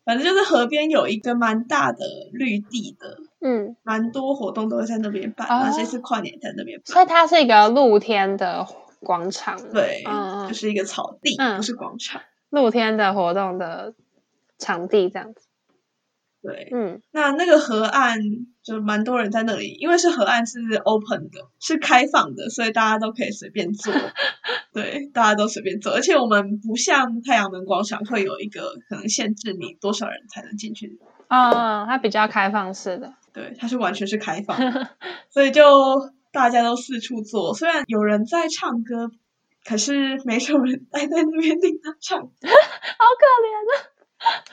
[0.05, 1.99] 反正就是河边有一个蛮大的
[2.33, 5.47] 绿地的，嗯，蛮多活动都会在那边办。
[5.47, 8.67] 那、哦、是跨年在那边办，所以它是一个露天的
[8.99, 13.93] 广场，对，嗯、就是一个草地，嗯、不是广场，露天的活动的
[14.57, 15.42] 场地这样子。
[16.43, 18.19] 对，嗯，那那个河岸
[18.61, 23.93] 就蛮多人在那里，因为是河岸是 open 的，是开放的，所以大家都可以随便坐。
[24.73, 30.99] 对，大家都随便坐，而且我们不像太阳能广场会有一个可能限制你多少人才能进去。
[31.29, 33.13] 嗯，它比较开放式的。
[33.31, 34.89] 对，它是完全是开放的，
[35.31, 35.63] 所以就
[36.33, 39.11] 大家都四处坐，虽然有人在唱歌，
[39.63, 42.43] 可是没什么人待在那边听他唱， 好可
[43.39, 44.43] 怜啊。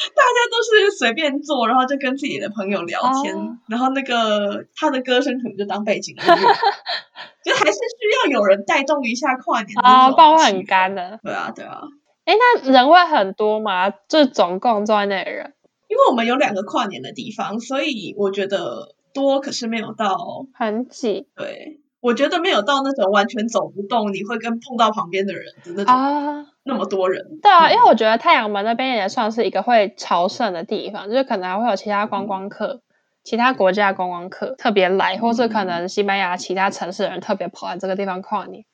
[0.14, 6.34] 大家都是随便坐，然后就跟自己的朋友聊天，哦、然后那个他的歌声可能就当背景音乐，
[7.44, 11.18] 就还是需要有人带动一下跨年啊，不然会很干的。
[11.22, 11.82] 对啊，对啊。
[12.24, 13.90] 哎，那人会很多吗？
[14.08, 15.52] 就总共坐在那的人？
[15.88, 20.16] 因为我们有两个跨年的地方，所以我觉得多，可是没有到
[20.54, 21.28] 很挤。
[21.36, 21.80] 对。
[22.02, 27.38] 我觉得没有到那种完全走不动，你会跟碰到旁边的人的那种啊，那么多人。
[27.42, 32.80] 对啊，因为我觉得太阳门那边也算是一个会朝圣的地方，就是可能还会有其他观光客、嗯、
[33.24, 38.64] 其他国家的观光客特别来，或是可能西班牙其他城市的人特别跑来这个地方跨年。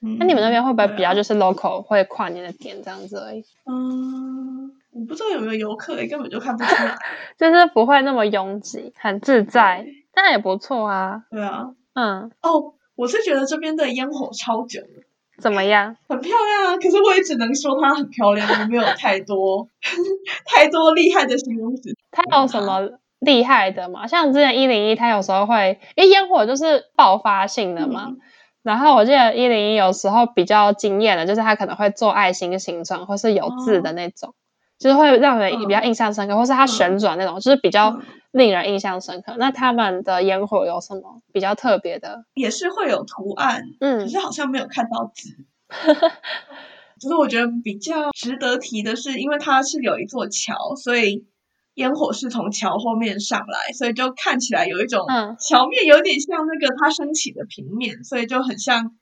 [0.00, 3.44] 嗯、那你们那边会不会比较就是 local 会跨年的点这样子而已？
[3.66, 6.96] 嗯，我不知道有没有游客，根本就看不出来，
[7.36, 11.24] 就是不会那么拥挤，很自在，但也不错啊。
[11.30, 11.70] 对啊。
[11.94, 15.02] 嗯哦，我是觉得这边的烟火超久的，
[15.40, 15.96] 怎么样？
[16.08, 16.76] 很漂亮啊！
[16.76, 19.68] 可是我也只能说它很漂亮，我没有太多
[20.44, 21.94] 太多厉害的形容词。
[22.10, 24.06] 它有什么厉害的吗？
[24.06, 28.06] 像之前一零一，它有时候会，因为烟火就是爆发性的嘛。
[28.08, 28.18] 嗯、
[28.62, 34.34] 然后我记得一零一有时候比较惊艳的，就是它可能会做爱心形状，或是有字的那种，哦、
[34.78, 38.00] 就是会让人比较印象深刻，嗯、或是它旋转那种，就是比较。
[38.30, 39.34] 令人印象深刻。
[39.38, 42.24] 那他们的烟火有什么比较特别的？
[42.34, 45.30] 也是会有图案，嗯，可是好像没有看到字。
[47.00, 51.26] 只是我觉得比较值得提的是，因为它是有一座桥，所以
[51.74, 55.06] 烟火是从桥后面上来，所以就看起来有一种
[55.38, 58.96] 桥面有点像那个它升起的平面，所以就很像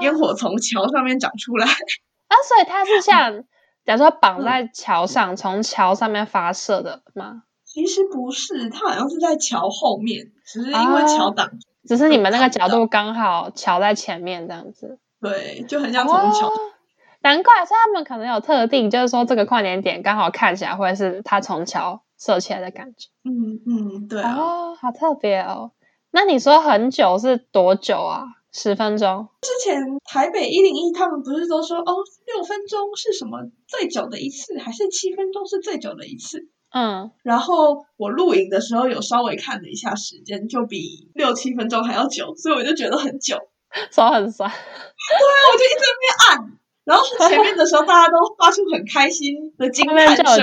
[0.00, 1.66] 烟火从桥上面长出来。
[2.28, 3.44] 啊，所以它是像，
[3.84, 7.42] 假如说绑在桥上，从桥上面发射的吗？
[7.72, 11.48] 其实不是，它好像是在桥后面，只是因为桥挡
[11.88, 14.98] 只是你们那个角度刚好桥在前面这样子。
[15.22, 16.52] 对，就很像从桥，哦。
[17.22, 23.08] 难怪，所以他们可能有特定，就是说这个跨年点刚好看起来会是它从桥射起来的感觉。
[23.24, 24.36] 嗯嗯，对，啊。
[24.36, 25.72] 哦，好特别哦。
[26.10, 28.24] 那你说很久是多久啊？
[28.52, 29.28] 十分钟？
[29.40, 36.50] 之前台北一零一他们不是都说哦，六分钟是什么最久的一次，还是七分钟是最久的一次？
[36.72, 43.36] 嗯，然后我录影的时候有稍微看了一下时间，就比六七分钟还要久，所以我就觉得很久，
[43.92, 44.48] 手很酸。
[44.50, 50.24] 对啊，我就一直在那边按，然后前面的时候大家都发出很开心的惊叹声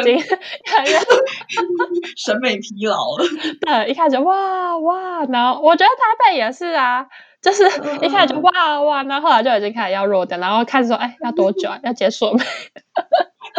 [2.16, 3.26] 审美疲劳了。
[3.62, 7.06] 对，一开始哇哇，然后我觉得台北也是啊，
[7.42, 7.64] 就是
[8.04, 11.80] 一开始就哇哇，然后后来就已经开始要弱掉，然后开始说哎要多久啊？
[11.84, 12.44] 要结束没？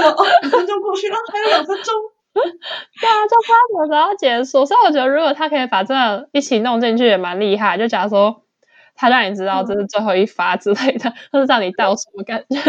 [0.05, 1.95] 哦，五分钟过去了，还有两分钟。
[3.01, 7.79] 对啊，就不知道什么时候结束，所以我觉得如果他可以把这个一起弄进去也蛮厉害。
[7.79, 8.45] 就假如说
[8.95, 12.61] 他让你知道这是最后一发之类的，或者让你倒数感觉，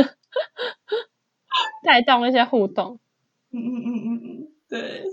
[1.86, 3.00] 带动一些互动。
[3.54, 5.04] 嗯嗯嗯嗯嗯，对。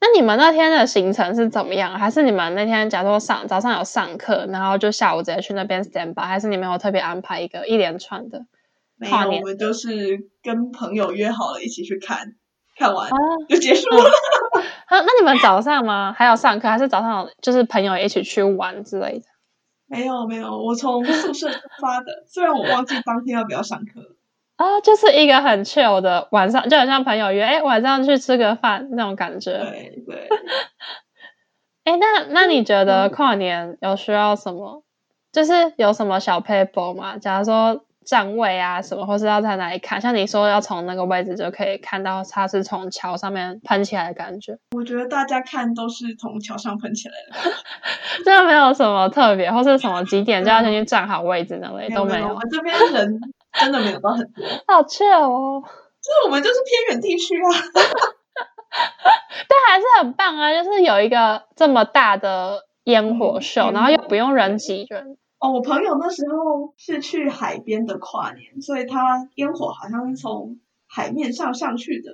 [0.00, 1.98] 那你们那天的行程是怎么样？
[1.98, 8.46] 还是你们那天假如说上早上有上课，然后就下午直接去那边 stand by，还是你们有特别安排一个一连串的？
[8.96, 12.36] 没有，我们就是跟朋友约好了一起去看。
[12.76, 13.08] 看完
[13.48, 14.04] 就结束了。
[14.86, 16.14] 好，那你们早上吗？
[16.16, 19.24] 还有上课，还是早上就是朋友一起去玩之类的？
[19.86, 22.24] 没有没有，我从宿舍出发的。
[22.26, 24.16] 虽然我忘记当天要不要上课。
[24.56, 29.52] 啊，就是一个很 chill 的晚上，就很像朋友约，哎，晚上去吃个饭那种感觉。
[29.52, 30.28] 对对。
[31.84, 34.82] 哎，那那你觉得跨年有需要什么？
[35.32, 37.18] 就是有什么小 paper 吗？
[37.18, 37.84] 假如说。
[38.04, 40.00] 站位啊，什么，或是要在哪里看？
[40.00, 44.58] 像你说要从那个位置就可以看到它是从桥上面喷起来的感觉。
[44.76, 47.50] 我觉得大家看都是从桥上喷起来的，
[48.24, 52.28] 真的没有什么特别，或是什么几点就要先去站好位置那类都没有。
[52.28, 53.20] 我们这边人
[53.52, 55.62] 真的没有到很多， 好巧哦。
[56.04, 57.48] 就是我们就是偏远地区啊，
[59.48, 65.16] 但还是很棒啊，就是有一个这么大的烟火秀，嗯、然后又不用人挤人。
[65.44, 72.10] 哦，我朋友那时候是去海边的跨年，所以他烟火好像是从海面上上去的。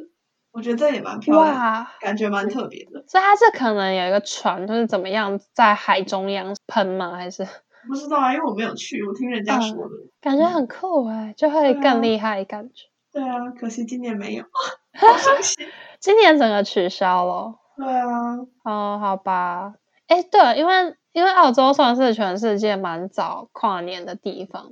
[0.50, 3.04] 我觉得这也蛮漂亮，哇感觉蛮特别的。
[3.06, 7.12] 所以他是可能有一个船，就是怎么样在海中央喷吗？
[7.14, 7.46] 还是
[7.86, 8.34] 不知道啊？
[8.34, 12.86] 因为我没有去，我听人家说的，嗯、感觉很酷哎，嗯、就会更厉害感觉。
[13.12, 14.42] 对啊，可惜今年没有，
[14.98, 15.64] 好伤心。
[16.00, 17.54] 今年整个取消了。
[17.76, 18.38] 对啊。
[18.64, 19.74] 哦，好吧。
[20.08, 20.96] 哎，对，因为。
[21.12, 24.66] 因为澳洲算是全世界蛮早跨年的地方，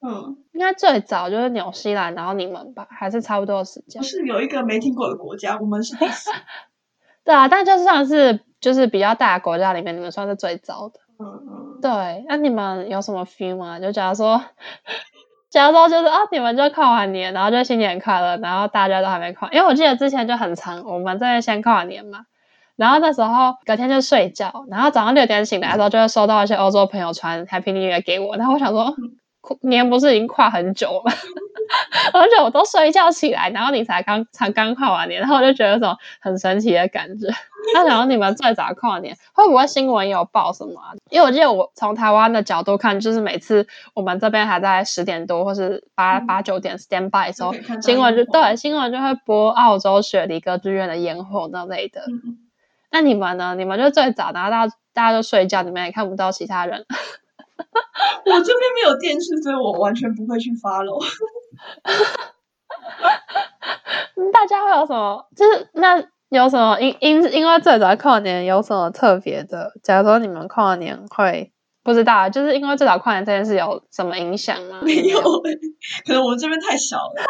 [0.00, 4.00] 嗯，应该最早就是纽西兰，然后你们吧，还是差不多时间。
[4.02, 6.30] 不是有一个没听过的国家，我们是第四。
[7.24, 11.00] 对啊，但就算是就是比较大的国家里面，你们算是最早的。
[11.18, 11.80] 嗯嗯。
[11.80, 13.80] 对，那你们有什么 feel 吗？
[13.80, 14.44] 就假如说，
[15.48, 22.26] 假如说就是啊，你们就跨完年，然后就新年快乐，然后大家都还没跨，因为我记得之前就很长，我们这边先跨完年嘛，
[22.76, 28.94] 然后那时候隔天就睡觉，然后早上六点醒来的时候，就会收到一些欧洲朋友传 Happy New Year 给我，然后我想说。
[29.60, 31.12] 年不是已经跨很久了？
[32.14, 37.26] 而且我都睡觉起来，然后你才刚才刚跨完年，然后我就觉得有种很神奇的感觉。
[37.74, 40.96] 那想说你们最早跨年，会不会新闻有报什么啊？
[41.10, 47.52] 因为我记得我从台湾的角度看，就是每次我们这边还在十点多或是八八九点 stand by 的时候，
[47.82, 52.00] 新闻就对新闻就会播澳洲雪梨歌剧院的烟火那类的。
[52.08, 52.38] 嗯、
[52.94, 53.56] 那你们呢？
[53.56, 56.78] 你们就最早，然后大家大家都睡觉，你们也看不到其他人。
[58.24, 61.02] 我这边没有电视，所以我完全不会去 follow。
[64.32, 65.26] 大家会有什么？
[65.34, 66.78] 就是那有什么？
[66.80, 69.72] 因因因为最早跨年有什么特别的？
[69.82, 74.82] 假如说你们跨年会不知道，就是因为最早跨年这件事有什么影响吗？
[74.84, 75.20] 没有，
[76.06, 77.24] 可能我们这边太小了。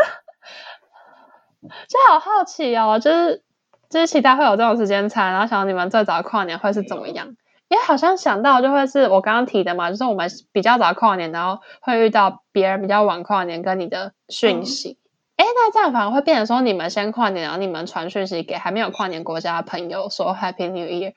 [1.89, 3.43] 就好好奇哦，就是
[3.91, 7.37] 就是期待会有这种时间差，然后想你们最早跨年会是怎么样？
[7.69, 14.99] 因为好像想到就会是我刚刚提的嘛，就是我们比较早跨年，然后会遇到别人比较晚跨年跟你的讯息。
[15.37, 21.15] 哎、嗯，那这样反而会变成说你们先跨年，然后你们传讯息给还没有跨年国家的朋友说 Happy New Year。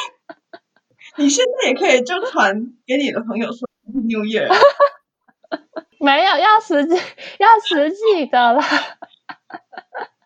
[1.16, 4.48] 你现在也可以就传给你的朋友说 Happy New Year。
[6.00, 6.94] 没有，要实际
[7.38, 8.64] 要实际的啦。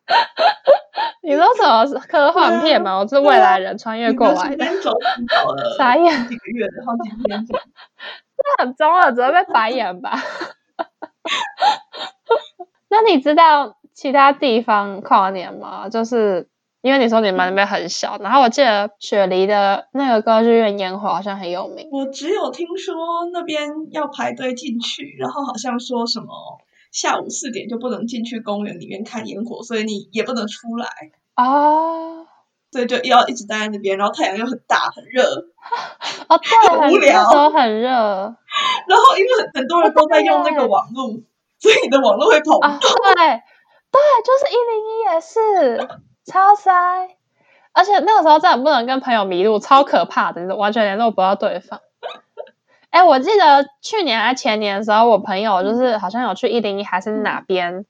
[1.22, 2.98] 你说什么科幻片吗？
[2.98, 4.64] 我是未来人穿越过来的。
[5.78, 7.46] 傻眼几个月的，好几天。
[7.48, 10.12] 这很中二，只会被白眼吧？
[12.88, 15.88] 那你知道其他地方跨年吗？
[15.88, 16.48] 就是
[16.82, 21.88] 因为你说你们那边很小，然后我记得雪梨的那个歌剧院烟火好像很有名。
[21.90, 22.94] 我只有听说
[23.32, 26.26] 那边要排队进去，然后好像说什么。
[26.94, 30.88] 下午四点就不能进去公园里面看烟火，所以你也不能出来
[31.34, 32.24] 啊。
[32.70, 35.22] 所以就要一直待在那边，然后太阳又很大很热，
[36.28, 37.88] 哦对，很无聊，很，很热。
[37.88, 41.06] 然后因为很很多人都在用那个网络，
[41.60, 42.70] 所以你的网络会跑不动。
[42.70, 43.42] 哦、对
[43.92, 45.88] 对，就是一零一也是
[46.24, 46.72] 超塞，
[47.72, 51.80] 而且那个时候真的不能跟朋友迷路，超可怕的，完全联络不到对方。
[52.94, 57.84] 哎，我记得去年还前年的时候，我朋友就是好像有去一零一还是哪边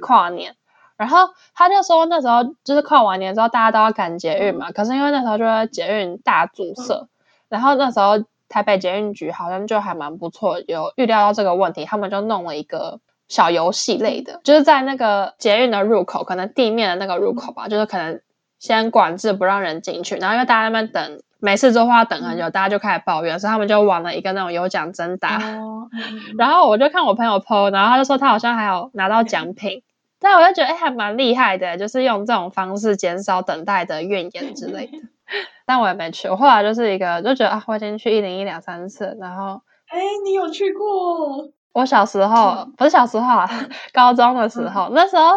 [0.00, 0.56] 跨年，
[0.96, 7.06] 然后他就说那时候就是跨完年之后，大家都要赶捷运嘛，可是因为那时候就是捷运大阻塞，
[7.48, 12.98] 然后那时候台北捷运局好像就还蛮不错，有预料到这个问题，他们就弄了一个
[13.28, 18.20] 小游戏类的，就是在那个捷运的入口，可能地面的那个入口吧，就是可能
[18.58, 21.22] 先管制不让人进去，然后因为大家在那边等。
[21.40, 25.40] 每次都花等很久，大家就开始抱怨，所以他们就玩了一个那种有奖征答。
[26.36, 29.84] 然后我就看我朋友 po，然后他就说他好像还有拿到奖品，
[30.18, 34.98] 但我就觉得哎，还蛮厉害的，就是用这种方式减少等待的怨言之类的。
[35.64, 41.48] 但我也没去，我后来就是一个就觉得啊，我已经去一零一两三次，然后哎，你有去过？
[41.72, 43.48] 我小时候不是小时候啊，
[43.92, 45.34] 高中的时候，那时候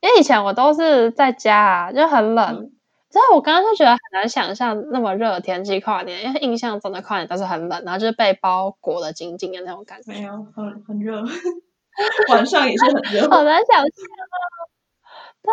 [0.00, 2.46] 因为以前我都是在家啊，就很冷。
[2.62, 2.72] 嗯
[3.12, 10.12] 所以我刚刚就觉得很难想象那么热的天气跨年，因为印象中的跨年都是很冷，然后就是被包裹的紧紧的那种感觉。
[10.12, 11.20] 没有，很很热，
[12.30, 13.28] 晚上也是很热。
[13.28, 14.36] 好难想象啊！
[15.42, 15.52] 对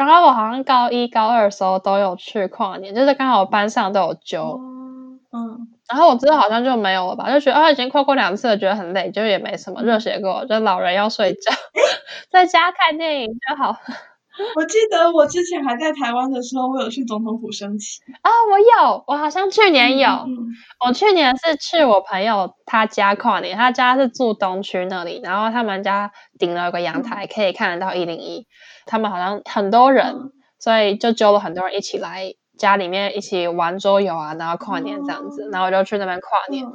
[0.00, 4.58] 啊，然后我好像高一高二的时候都有去跨年，就是刚好班上都有揪。
[5.32, 5.73] 嗯。
[5.90, 11.52] 嗯，然后我之后好像就没有了吧，就觉得啊，已经跨过两次了，觉得很累，就也没什么热血过，就老人要睡觉，
[12.30, 13.76] 在家看电影就好。
[14.56, 18.30] 我记得我之前还在台湾的时候，我有去总统府升旗啊！
[18.50, 20.08] 我有，我好像去年有。
[20.08, 20.46] 嗯嗯、
[20.88, 28.44] 我去年是去我朋友他家跨年，他家是住东区那里，然后他们家顶了有个阳台，可以看得到一零一。
[28.86, 35.44] 他们好像很多人，嗯、所以就揪了很多人一起来家里面一起玩桌游啊，然后跨年这样子。
[35.44, 36.64] 嗯、然后我就去那边跨年。
[36.64, 36.72] 嗯、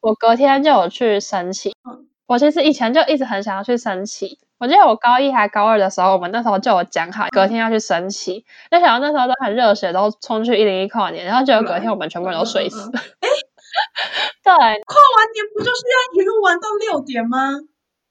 [0.00, 1.74] 我隔天就有去升旗。
[1.88, 4.38] 嗯、我其实以前就一直很想要去升旗。
[4.58, 8.44] 我记得我高一还高二的时候，我们那时候就有讲好，隔天要去升旗。
[8.70, 12.90] 就想到那时候都很热血，都冲去一零一跨年，然后结果隔天我们全部人都睡死。
[12.90, 13.28] 哎，
[14.42, 17.52] 对，跨完年不就是要一路玩到六点吗？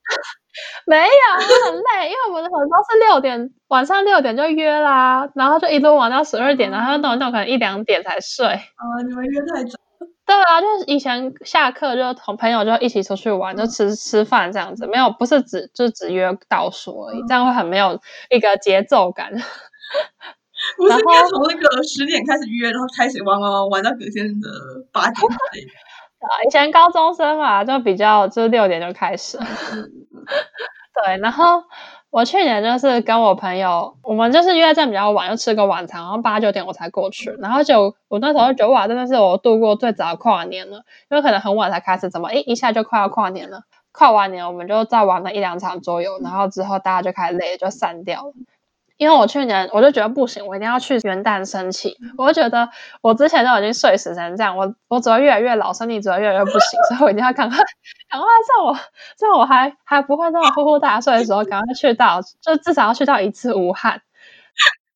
[0.88, 8.48] 没有，很累，因为我们很多是六点晚上六点就约啦，然后就一路玩到十二点，然后弄弄可能一两点才睡。
[8.48, 9.78] 啊，你们约太早。
[10.26, 19.32] 对啊，就是以前下课就同朋友就一起出去玩，就吃吃饭这样子，没有不是只就只约倒数而已，这样会很没有一个节奏感。
[20.76, 24.50] 不是应该从那个十点开始约，然后开始玩玩玩玩到隔天的
[24.92, 25.22] 八点之
[25.54, 25.72] 类的。
[26.20, 29.38] 啊，以前高中生嘛，就比较就是六点就开始。
[29.38, 31.64] 对，然后
[32.10, 37.30] 我去年就是跟我朋友，我们就是约在比较晚，就吃个晚餐，然后八九点我才过去。
[37.40, 40.78] 然后就我那时候就觉得哇，真的是我度过最早的跨年了，
[41.12, 43.62] 因为可能很晚才开始，怎么诶一下就快要跨年了。
[43.92, 48.34] 跨完年我们就再玩了一两场桌游，然后之后大家就开始累，就散掉了。
[48.98, 51.96] 因为我去年我就觉得不行，我一定要去元旦升旗。
[52.18, 52.68] 我就觉得
[53.02, 57.58] 我之前都已经睡死成这样，我我只会越来越老，身体只会越来越不行，所以我一定要赶快
[58.10, 58.74] 赶快在我
[59.16, 64.02] 在我还还不会那么呼呼大睡的时候，赶快去到，就至少要去到一次武汉。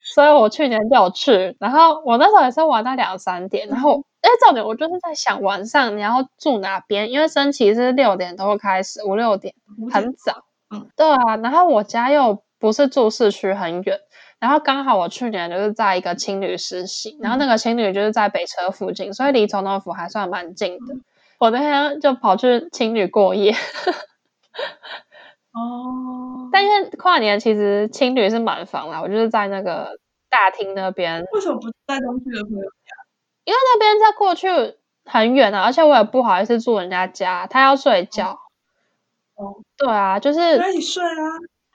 [0.02, 9.54] 所以我去年就有去，然后我那时候也是玩到两三点，然后哎，重点我就是在想晚上你要住哪边，因为升旗是六点都会开始，五六点
[9.93, 12.41] 很早，嗯，对啊，然后我家又。
[12.62, 13.99] 不是住市区很远，
[14.39, 20.95] 然后刚好我去年就是在一个青旅实习，然后那个青旅就是在北车附近，所以离总统府还算蛮近的。
[21.39, 23.51] 我那天就跑去青旅过夜。
[25.53, 29.97] 哦，但因为跨年其实青旅是满房啦，我就是在那个
[30.30, 31.24] 大厅那边。
[31.34, 32.95] 为什么不在东区的朋友家？
[33.43, 34.47] 因为那边在过去
[35.03, 38.39] 很远啊，而且我也不好意思住人家家，他要睡觉。
[39.36, 41.26] 哦，对啊，就是可以睡啊。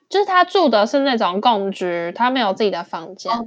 [0.09, 3.33] 就是他住的是那种共居，他没有自己的房间。
[3.33, 3.45] 哦，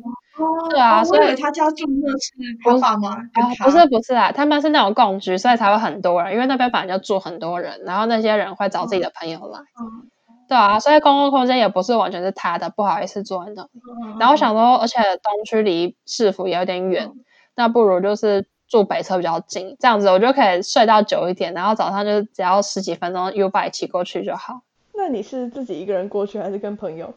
[0.70, 2.34] 对啊，哦、所以他家住的是
[2.64, 3.10] 他爸妈。
[3.12, 3.24] 啊，
[3.64, 9.60] 不是不是啊，他们是那种共居，所以才会很多人，因为那边本来就住很多人，然后那些人会找自己的朋友来。
[9.60, 10.10] 嗯，
[10.47, 13.70] 对啊，所以公共空间也不是完全是他的，不好意思坐在那里。
[14.05, 17.16] 嗯、然后想说，而且东区离市府也有点远，嗯、
[17.55, 24.62] 那不如就是住北侧比较近，这样子我就可以睡到久一点，然后早上就只要十几分钟 U-Bike 骑过去就好。
[25.10, 27.16] 那你是自己一个人过去，还是跟朋友？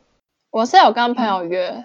[0.50, 1.84] 我是有跟朋友约，嗯、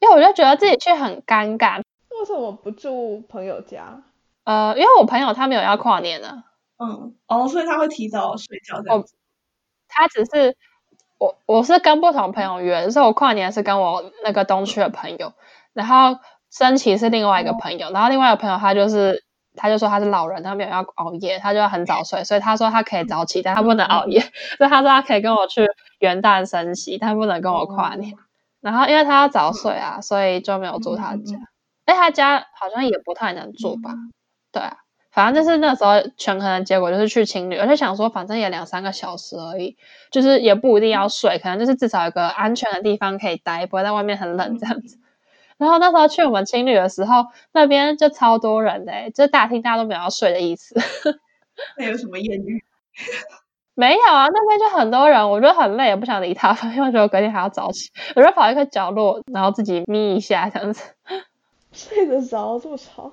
[0.00, 1.78] 因为我就觉得自己去很尴尬。
[1.78, 4.02] 为什么不住朋友家？
[4.42, 6.42] 呃，因为我朋友他没有要跨年呢。
[6.78, 9.14] 嗯，哦，所以他会提早睡觉这样子。
[9.86, 10.56] 他只是
[11.18, 15.34] 我，我是跟不同朋友约，就是我跨年是跟我那个东区的朋友，
[15.72, 16.18] 然后
[16.50, 19.22] 升旗是另外一个朋友，嗯、然后另外一个朋友他就是。
[19.58, 24.20] 他就说他是老人，他没有要熬夜，他就要很早睡，所以他说他可以早起，但他不能熬夜。
[24.56, 25.66] 所以他说他可以跟我去
[25.98, 28.14] 元旦升旗，但不能跟我跨年。
[28.60, 31.36] 然后因为他要早睡啊，所以就没有住他家。
[31.84, 33.90] 哎，他家好像也不太能住吧？
[34.52, 34.78] 对啊，
[35.10, 39.76] 反正就是那时候权衡的结果就是去青旅，而且想说反正也两三个小时而已，
[40.10, 44.98] 就是也不一定要睡，可能就是至少有个安全的地方可以待，不会在外面很冷这样子。
[45.58, 50.74] 然后那时候去我们青旅的时候，那边就超多人的，就大厅大家都没有要睡的意思。
[51.76, 52.64] 那有什么艳遇？
[53.74, 60.94] 没有啊，那边就很多人，我就很累，也不想理他，因为我觉得我隔天还要早起，我就跑一个角落，然后自己眯一下这样子。
[61.72, 63.12] 睡得着这么吵？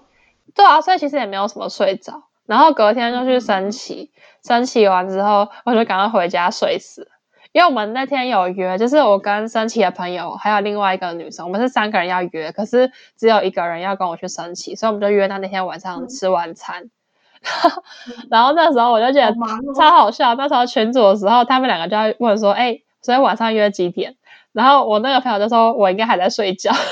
[0.55, 2.23] 对啊，所以其实也没有什么睡着。
[2.45, 4.11] 然后隔天就去升旗，
[4.43, 7.09] 升旗完之后，我就赶快回家睡死。
[7.55, 16.83] 因为我们那天有约，就是我跟升旗的朋友，还有另外一个女生，我们是三个人要约，可是只有一个人要跟我去升旗，所以我们就约到那天晚上吃晚餐。
[16.83, 19.33] 嗯、 然后那时候我就觉得
[19.73, 24.17] 超好笑，那时候群组的时候，他们两个就要问说：“哎，所以晚上约几点？”
[24.51, 26.73] 然后我那个朋友就说：“我应该还在睡觉。”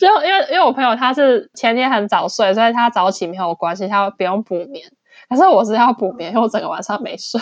[0.00, 4.90] 就因为因为我朋友他是前天很早睡，所以他早起没有关系，他不用补眠。
[5.28, 7.40] 可是我是要补眠，因为我整个晚上没睡。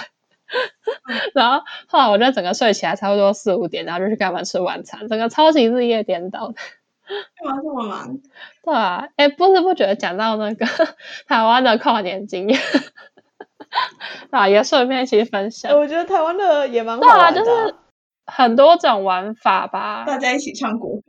[1.35, 6.55] 然后后来我就整个睡起来差不多四五点，然后就去干嘛吃晚餐，整个超级日夜颠倒的。
[7.41, 8.19] 干嘛这么忙？
[8.65, 10.67] 对啊，哎，不知不觉讲到那个
[11.29, 12.61] 台湾的跨年经验，
[14.31, 15.79] 啊，也顺便一起分享。
[15.79, 17.75] 我觉得台湾的也蛮好玩的，对啊，就是
[18.27, 21.03] 很多种玩法吧，大家一起唱国歌。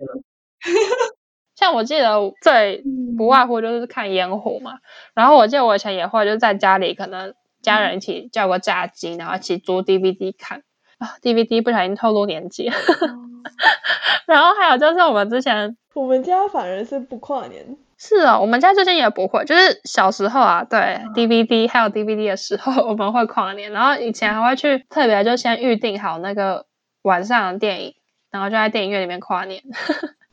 [1.55, 2.83] 像我记得最
[3.17, 4.77] 不外乎就是看烟火嘛，
[5.15, 7.33] 然后我记得我以前也会就在家里可能。
[7.68, 10.63] 家人一起叫个炸鸡，然后一起租 DVD 看
[10.99, 13.43] 啊！DVD 不小心透露年纪，嗯、
[14.26, 17.78] 然后还有就是我们之前，我们家反而是不跨年。
[17.97, 26.68] 是啊、哦，我们家最近也不会，就是小时候啊，对、嗯、DVD 还有 DVD 的时候， 我们会跨年，然后以前还会去特别就先预定好那个
[27.01, 27.95] 晚上的电影，
[28.32, 29.61] 然后就在电影院里面跨年。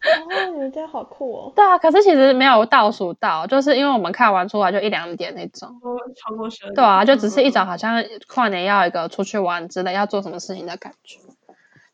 [0.04, 1.52] 哦，你们家好酷哦！
[1.56, 5.68] 对啊，可是其实没有倒数到，就是因为我们看完出来就一两点那种。
[5.82, 6.74] 哦，超过十二点。
[6.74, 11.18] 对啊，就只是一种好像跨年要一个出去玩之类，要做什么事情的感觉。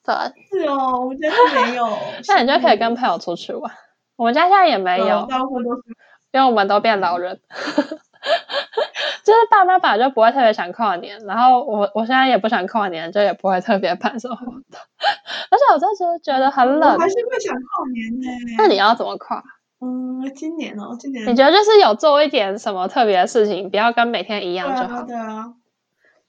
[0.04, 0.14] 对，
[0.50, 1.88] 是哦，我们家没有。
[2.28, 3.72] 那你就可以跟朋友出去玩。
[4.16, 5.82] 我们家现在也没有，大部分都是，
[6.32, 7.40] 因为我们都变老人。
[9.30, 14.80] 就是爸妈本来就不会特别想跨年，然后我我现在也不想跨年，就也不会特别办什么活动。
[15.50, 18.26] 而且我这时候觉得很冷，我还是会想跨年呢。
[18.58, 19.40] 那你要怎么跨？
[19.80, 25.06] 嗯，今年哦，今年你觉得就是有做一点什么特别的事情，不要跟每天一样就好。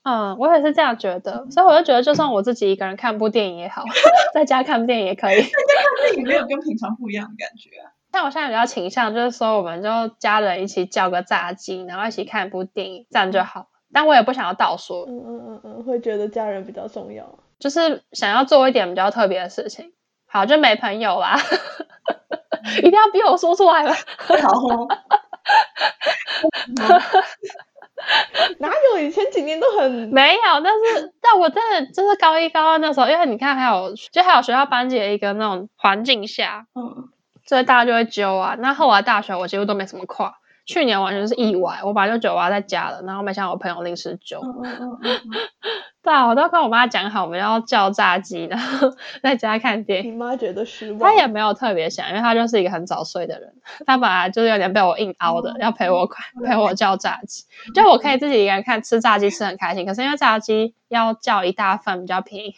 [0.03, 3.83] 嗯，我也是这样觉得，所以我就觉得，就算我自己一个人看部电影也好，
[4.33, 5.37] 在家看电影也可以。
[5.37, 7.91] 在家看电影没有跟平常不一样的感觉啊。
[8.12, 9.89] 但我现在比较倾向就是说，我们就
[10.20, 13.68] 家人一起叫个炸鸡，然后一起看一部电影，这样就好。
[13.93, 15.05] 但我也不想要倒数。
[15.07, 17.39] 嗯嗯嗯嗯，会觉得家人比较重要。
[17.59, 19.93] 就是想要做一点比较特别的事情。
[20.26, 21.38] 好，就没朋友啦。
[22.78, 23.93] 一定要逼我说出来了。
[23.93, 24.88] 好。
[28.59, 28.99] 哪有？
[28.99, 37.09] 以前几年都很没有，但是但我真的就是高一高二那时候，因为你看还有就还有学校班级的一个那种环境下，嗯，
[37.51, 38.55] 所以大家就会揪啊。
[38.59, 40.35] 那后来大学我几乎都没什么跨，
[40.65, 44.39] 去年完全是意外，我本来就觉得我要在家了，然后没想到我朋友临时揪。
[46.01, 50.13] 对啊，我都跟我妈讲好，我们要叫炸鸡，然后在家看电影。
[50.13, 50.99] 你妈觉得失望？
[50.99, 53.53] 她也没有特别想，因为她就是一个很早睡的人。
[53.85, 56.07] 她本来就是有点被我硬凹的，嗯、要陪我
[56.47, 57.43] 陪我叫炸鸡。
[57.67, 62.55] 嗯、就我可以自己一个人看吃炸鸡吃很开心，可是因为炸鸡要叫一大份比较便宜，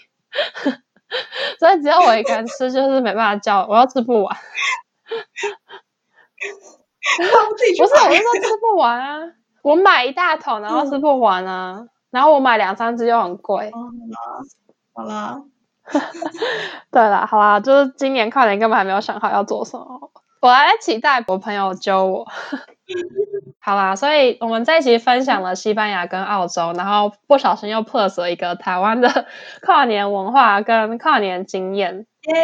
[1.59, 4.37] 所以只要我一个人吃就是没办法叫，我要吃不完。
[7.17, 9.19] 不是，我是说吃不完啊，
[9.61, 11.77] 我买一大桶然后吃不完啊。
[11.79, 13.71] 嗯然后我买两三只又很贵。
[13.73, 13.89] 哦、
[14.93, 15.41] 好啦，
[15.89, 16.11] 好啦，
[16.91, 20.11] 对啦，好啦，就是今年跨年根本还没有想好要做什么，
[20.43, 22.27] 我还期待我朋友揪我。
[23.63, 29.25] 好啦，所以我们这一集分享了西班牙跟澳洲，然后不小心又 plus 了一个台湾的
[29.61, 32.05] 跨年文化跟跨年经验。
[32.23, 32.35] 耶！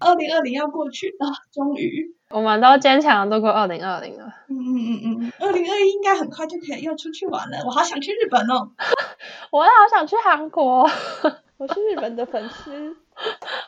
[0.00, 2.16] 二零二零要过去了，终于。
[2.30, 4.24] 我们都坚强度过二零二零了。
[4.48, 7.58] 嗯嗯嗯嗯，二零二一应该很快就可以又出去玩了。
[7.64, 8.70] 我好想去日本哦！
[9.52, 10.90] 我也好想去韩国。
[11.58, 12.96] 我是日本的粉丝。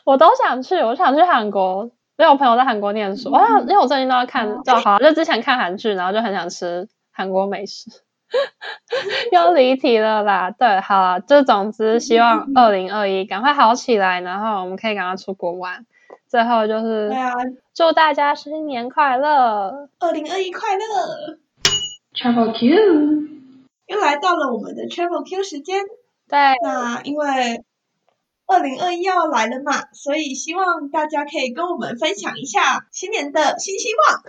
[0.03, 1.89] 我都想去，我想去韩国，
[2.23, 3.29] 因为我朋友在韩国念书。
[3.29, 7.91] 我、嗯，因为我最近都要看，嗯、就好，就之前看韩剧，然后就很想吃韩国美食。
[9.33, 10.49] 又离题了啦。
[10.49, 15.85] 对，好啦，就总之希望二零二一赶快好起来，然后我们可以赶快出国玩。
[16.29, 17.33] 最后就是，对啊，
[17.75, 21.37] 祝大家新年快乐，二零二一快乐
[22.15, 22.69] ，Travel Q，
[23.87, 25.81] 又来到了我们的 Travel Q 时间。
[26.29, 27.25] 对，那因为
[28.53, 34.21] 二零二一要来了嘛，所以希望大家可以跟我们分享一下新年的新希望。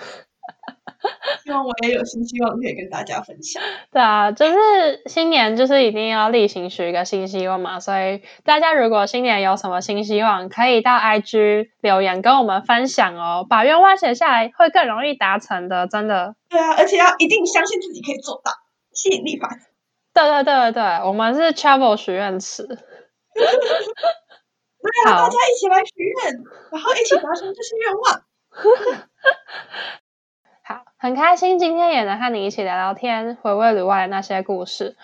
[1.45, 3.63] 希望我也有新希望可以跟大家分享。
[3.93, 13.47] 对啊，就是新年就是一定要例行许一个新希望嘛，所以大家如果新年有什么新希望，可以到 IG 留言跟我们分享哦。
[13.47, 16.35] 把愿望写下来会更容易达成的，真的。
[16.49, 18.53] 对啊，而且要一定相信自己可以做到，
[18.95, 19.67] 吸引力法则。
[20.15, 22.67] 对对对对，我们是 Travel 许愿池。
[23.35, 28.23] 对啊，大家一起来许愿，然后一起达成这些愿望。
[30.63, 34.97] 好，很开心今天也能和你一起聊聊天，回味旅外的那些故事。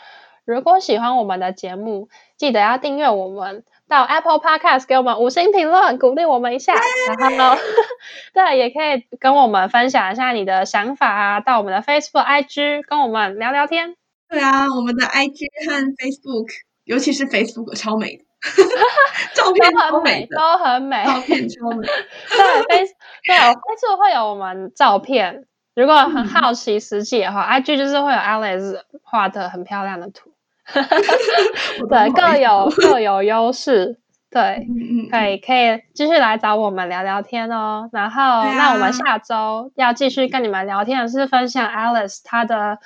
[0.44, 6.74] 如果喜欢我们的节目，记得要订阅我们，到 Apple Podcast 给我们五星评论，鼓励我们一下。
[7.18, 7.56] 然后呢，
[8.34, 13.96] 对，也可以跟我们分享一下你的想法啊，到我们的 Facebook、IG 跟我们聊聊天。
[14.28, 16.48] 对啊，我们的 IG 和 Facebook，
[16.90, 18.24] 尤其是 Facebook 超美的。
[19.34, 21.86] 照片很美，都很美，照片超美。
[21.86, 22.92] 对，Face
[23.24, 25.44] 对，Facebook 会有我们照片。
[25.76, 30.32] 如果很好奇实际的话、嗯、，IG 就是会有 Alice 画的很漂亮的图，
[31.88, 33.98] 对，各有各有优势，
[34.30, 37.88] 对，嗯、可以可以继续来找我们聊聊天哦。
[37.92, 42.78] 然后，啊、那我们下周要继续跟你们聊天的是分享 Alice 她的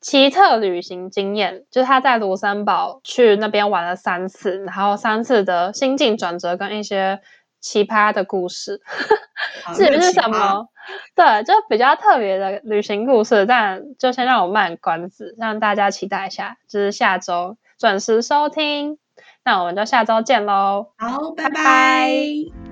[0.00, 7.20] 奇特旅行经验，就是他在卢森堡去那边玩了三次，然后三次的心境转折跟一些
[7.60, 8.80] 奇葩的故事，
[9.74, 10.68] 至于是什么？
[11.14, 18.98] 对，就比较特别的旅行故事，但就先让我卖关子，让大家期待一下，就是下周准时收听。
[19.44, 20.92] 那我们就下周见喽！
[20.98, 21.50] 好，拜拜。
[21.50, 22.69] 拜拜。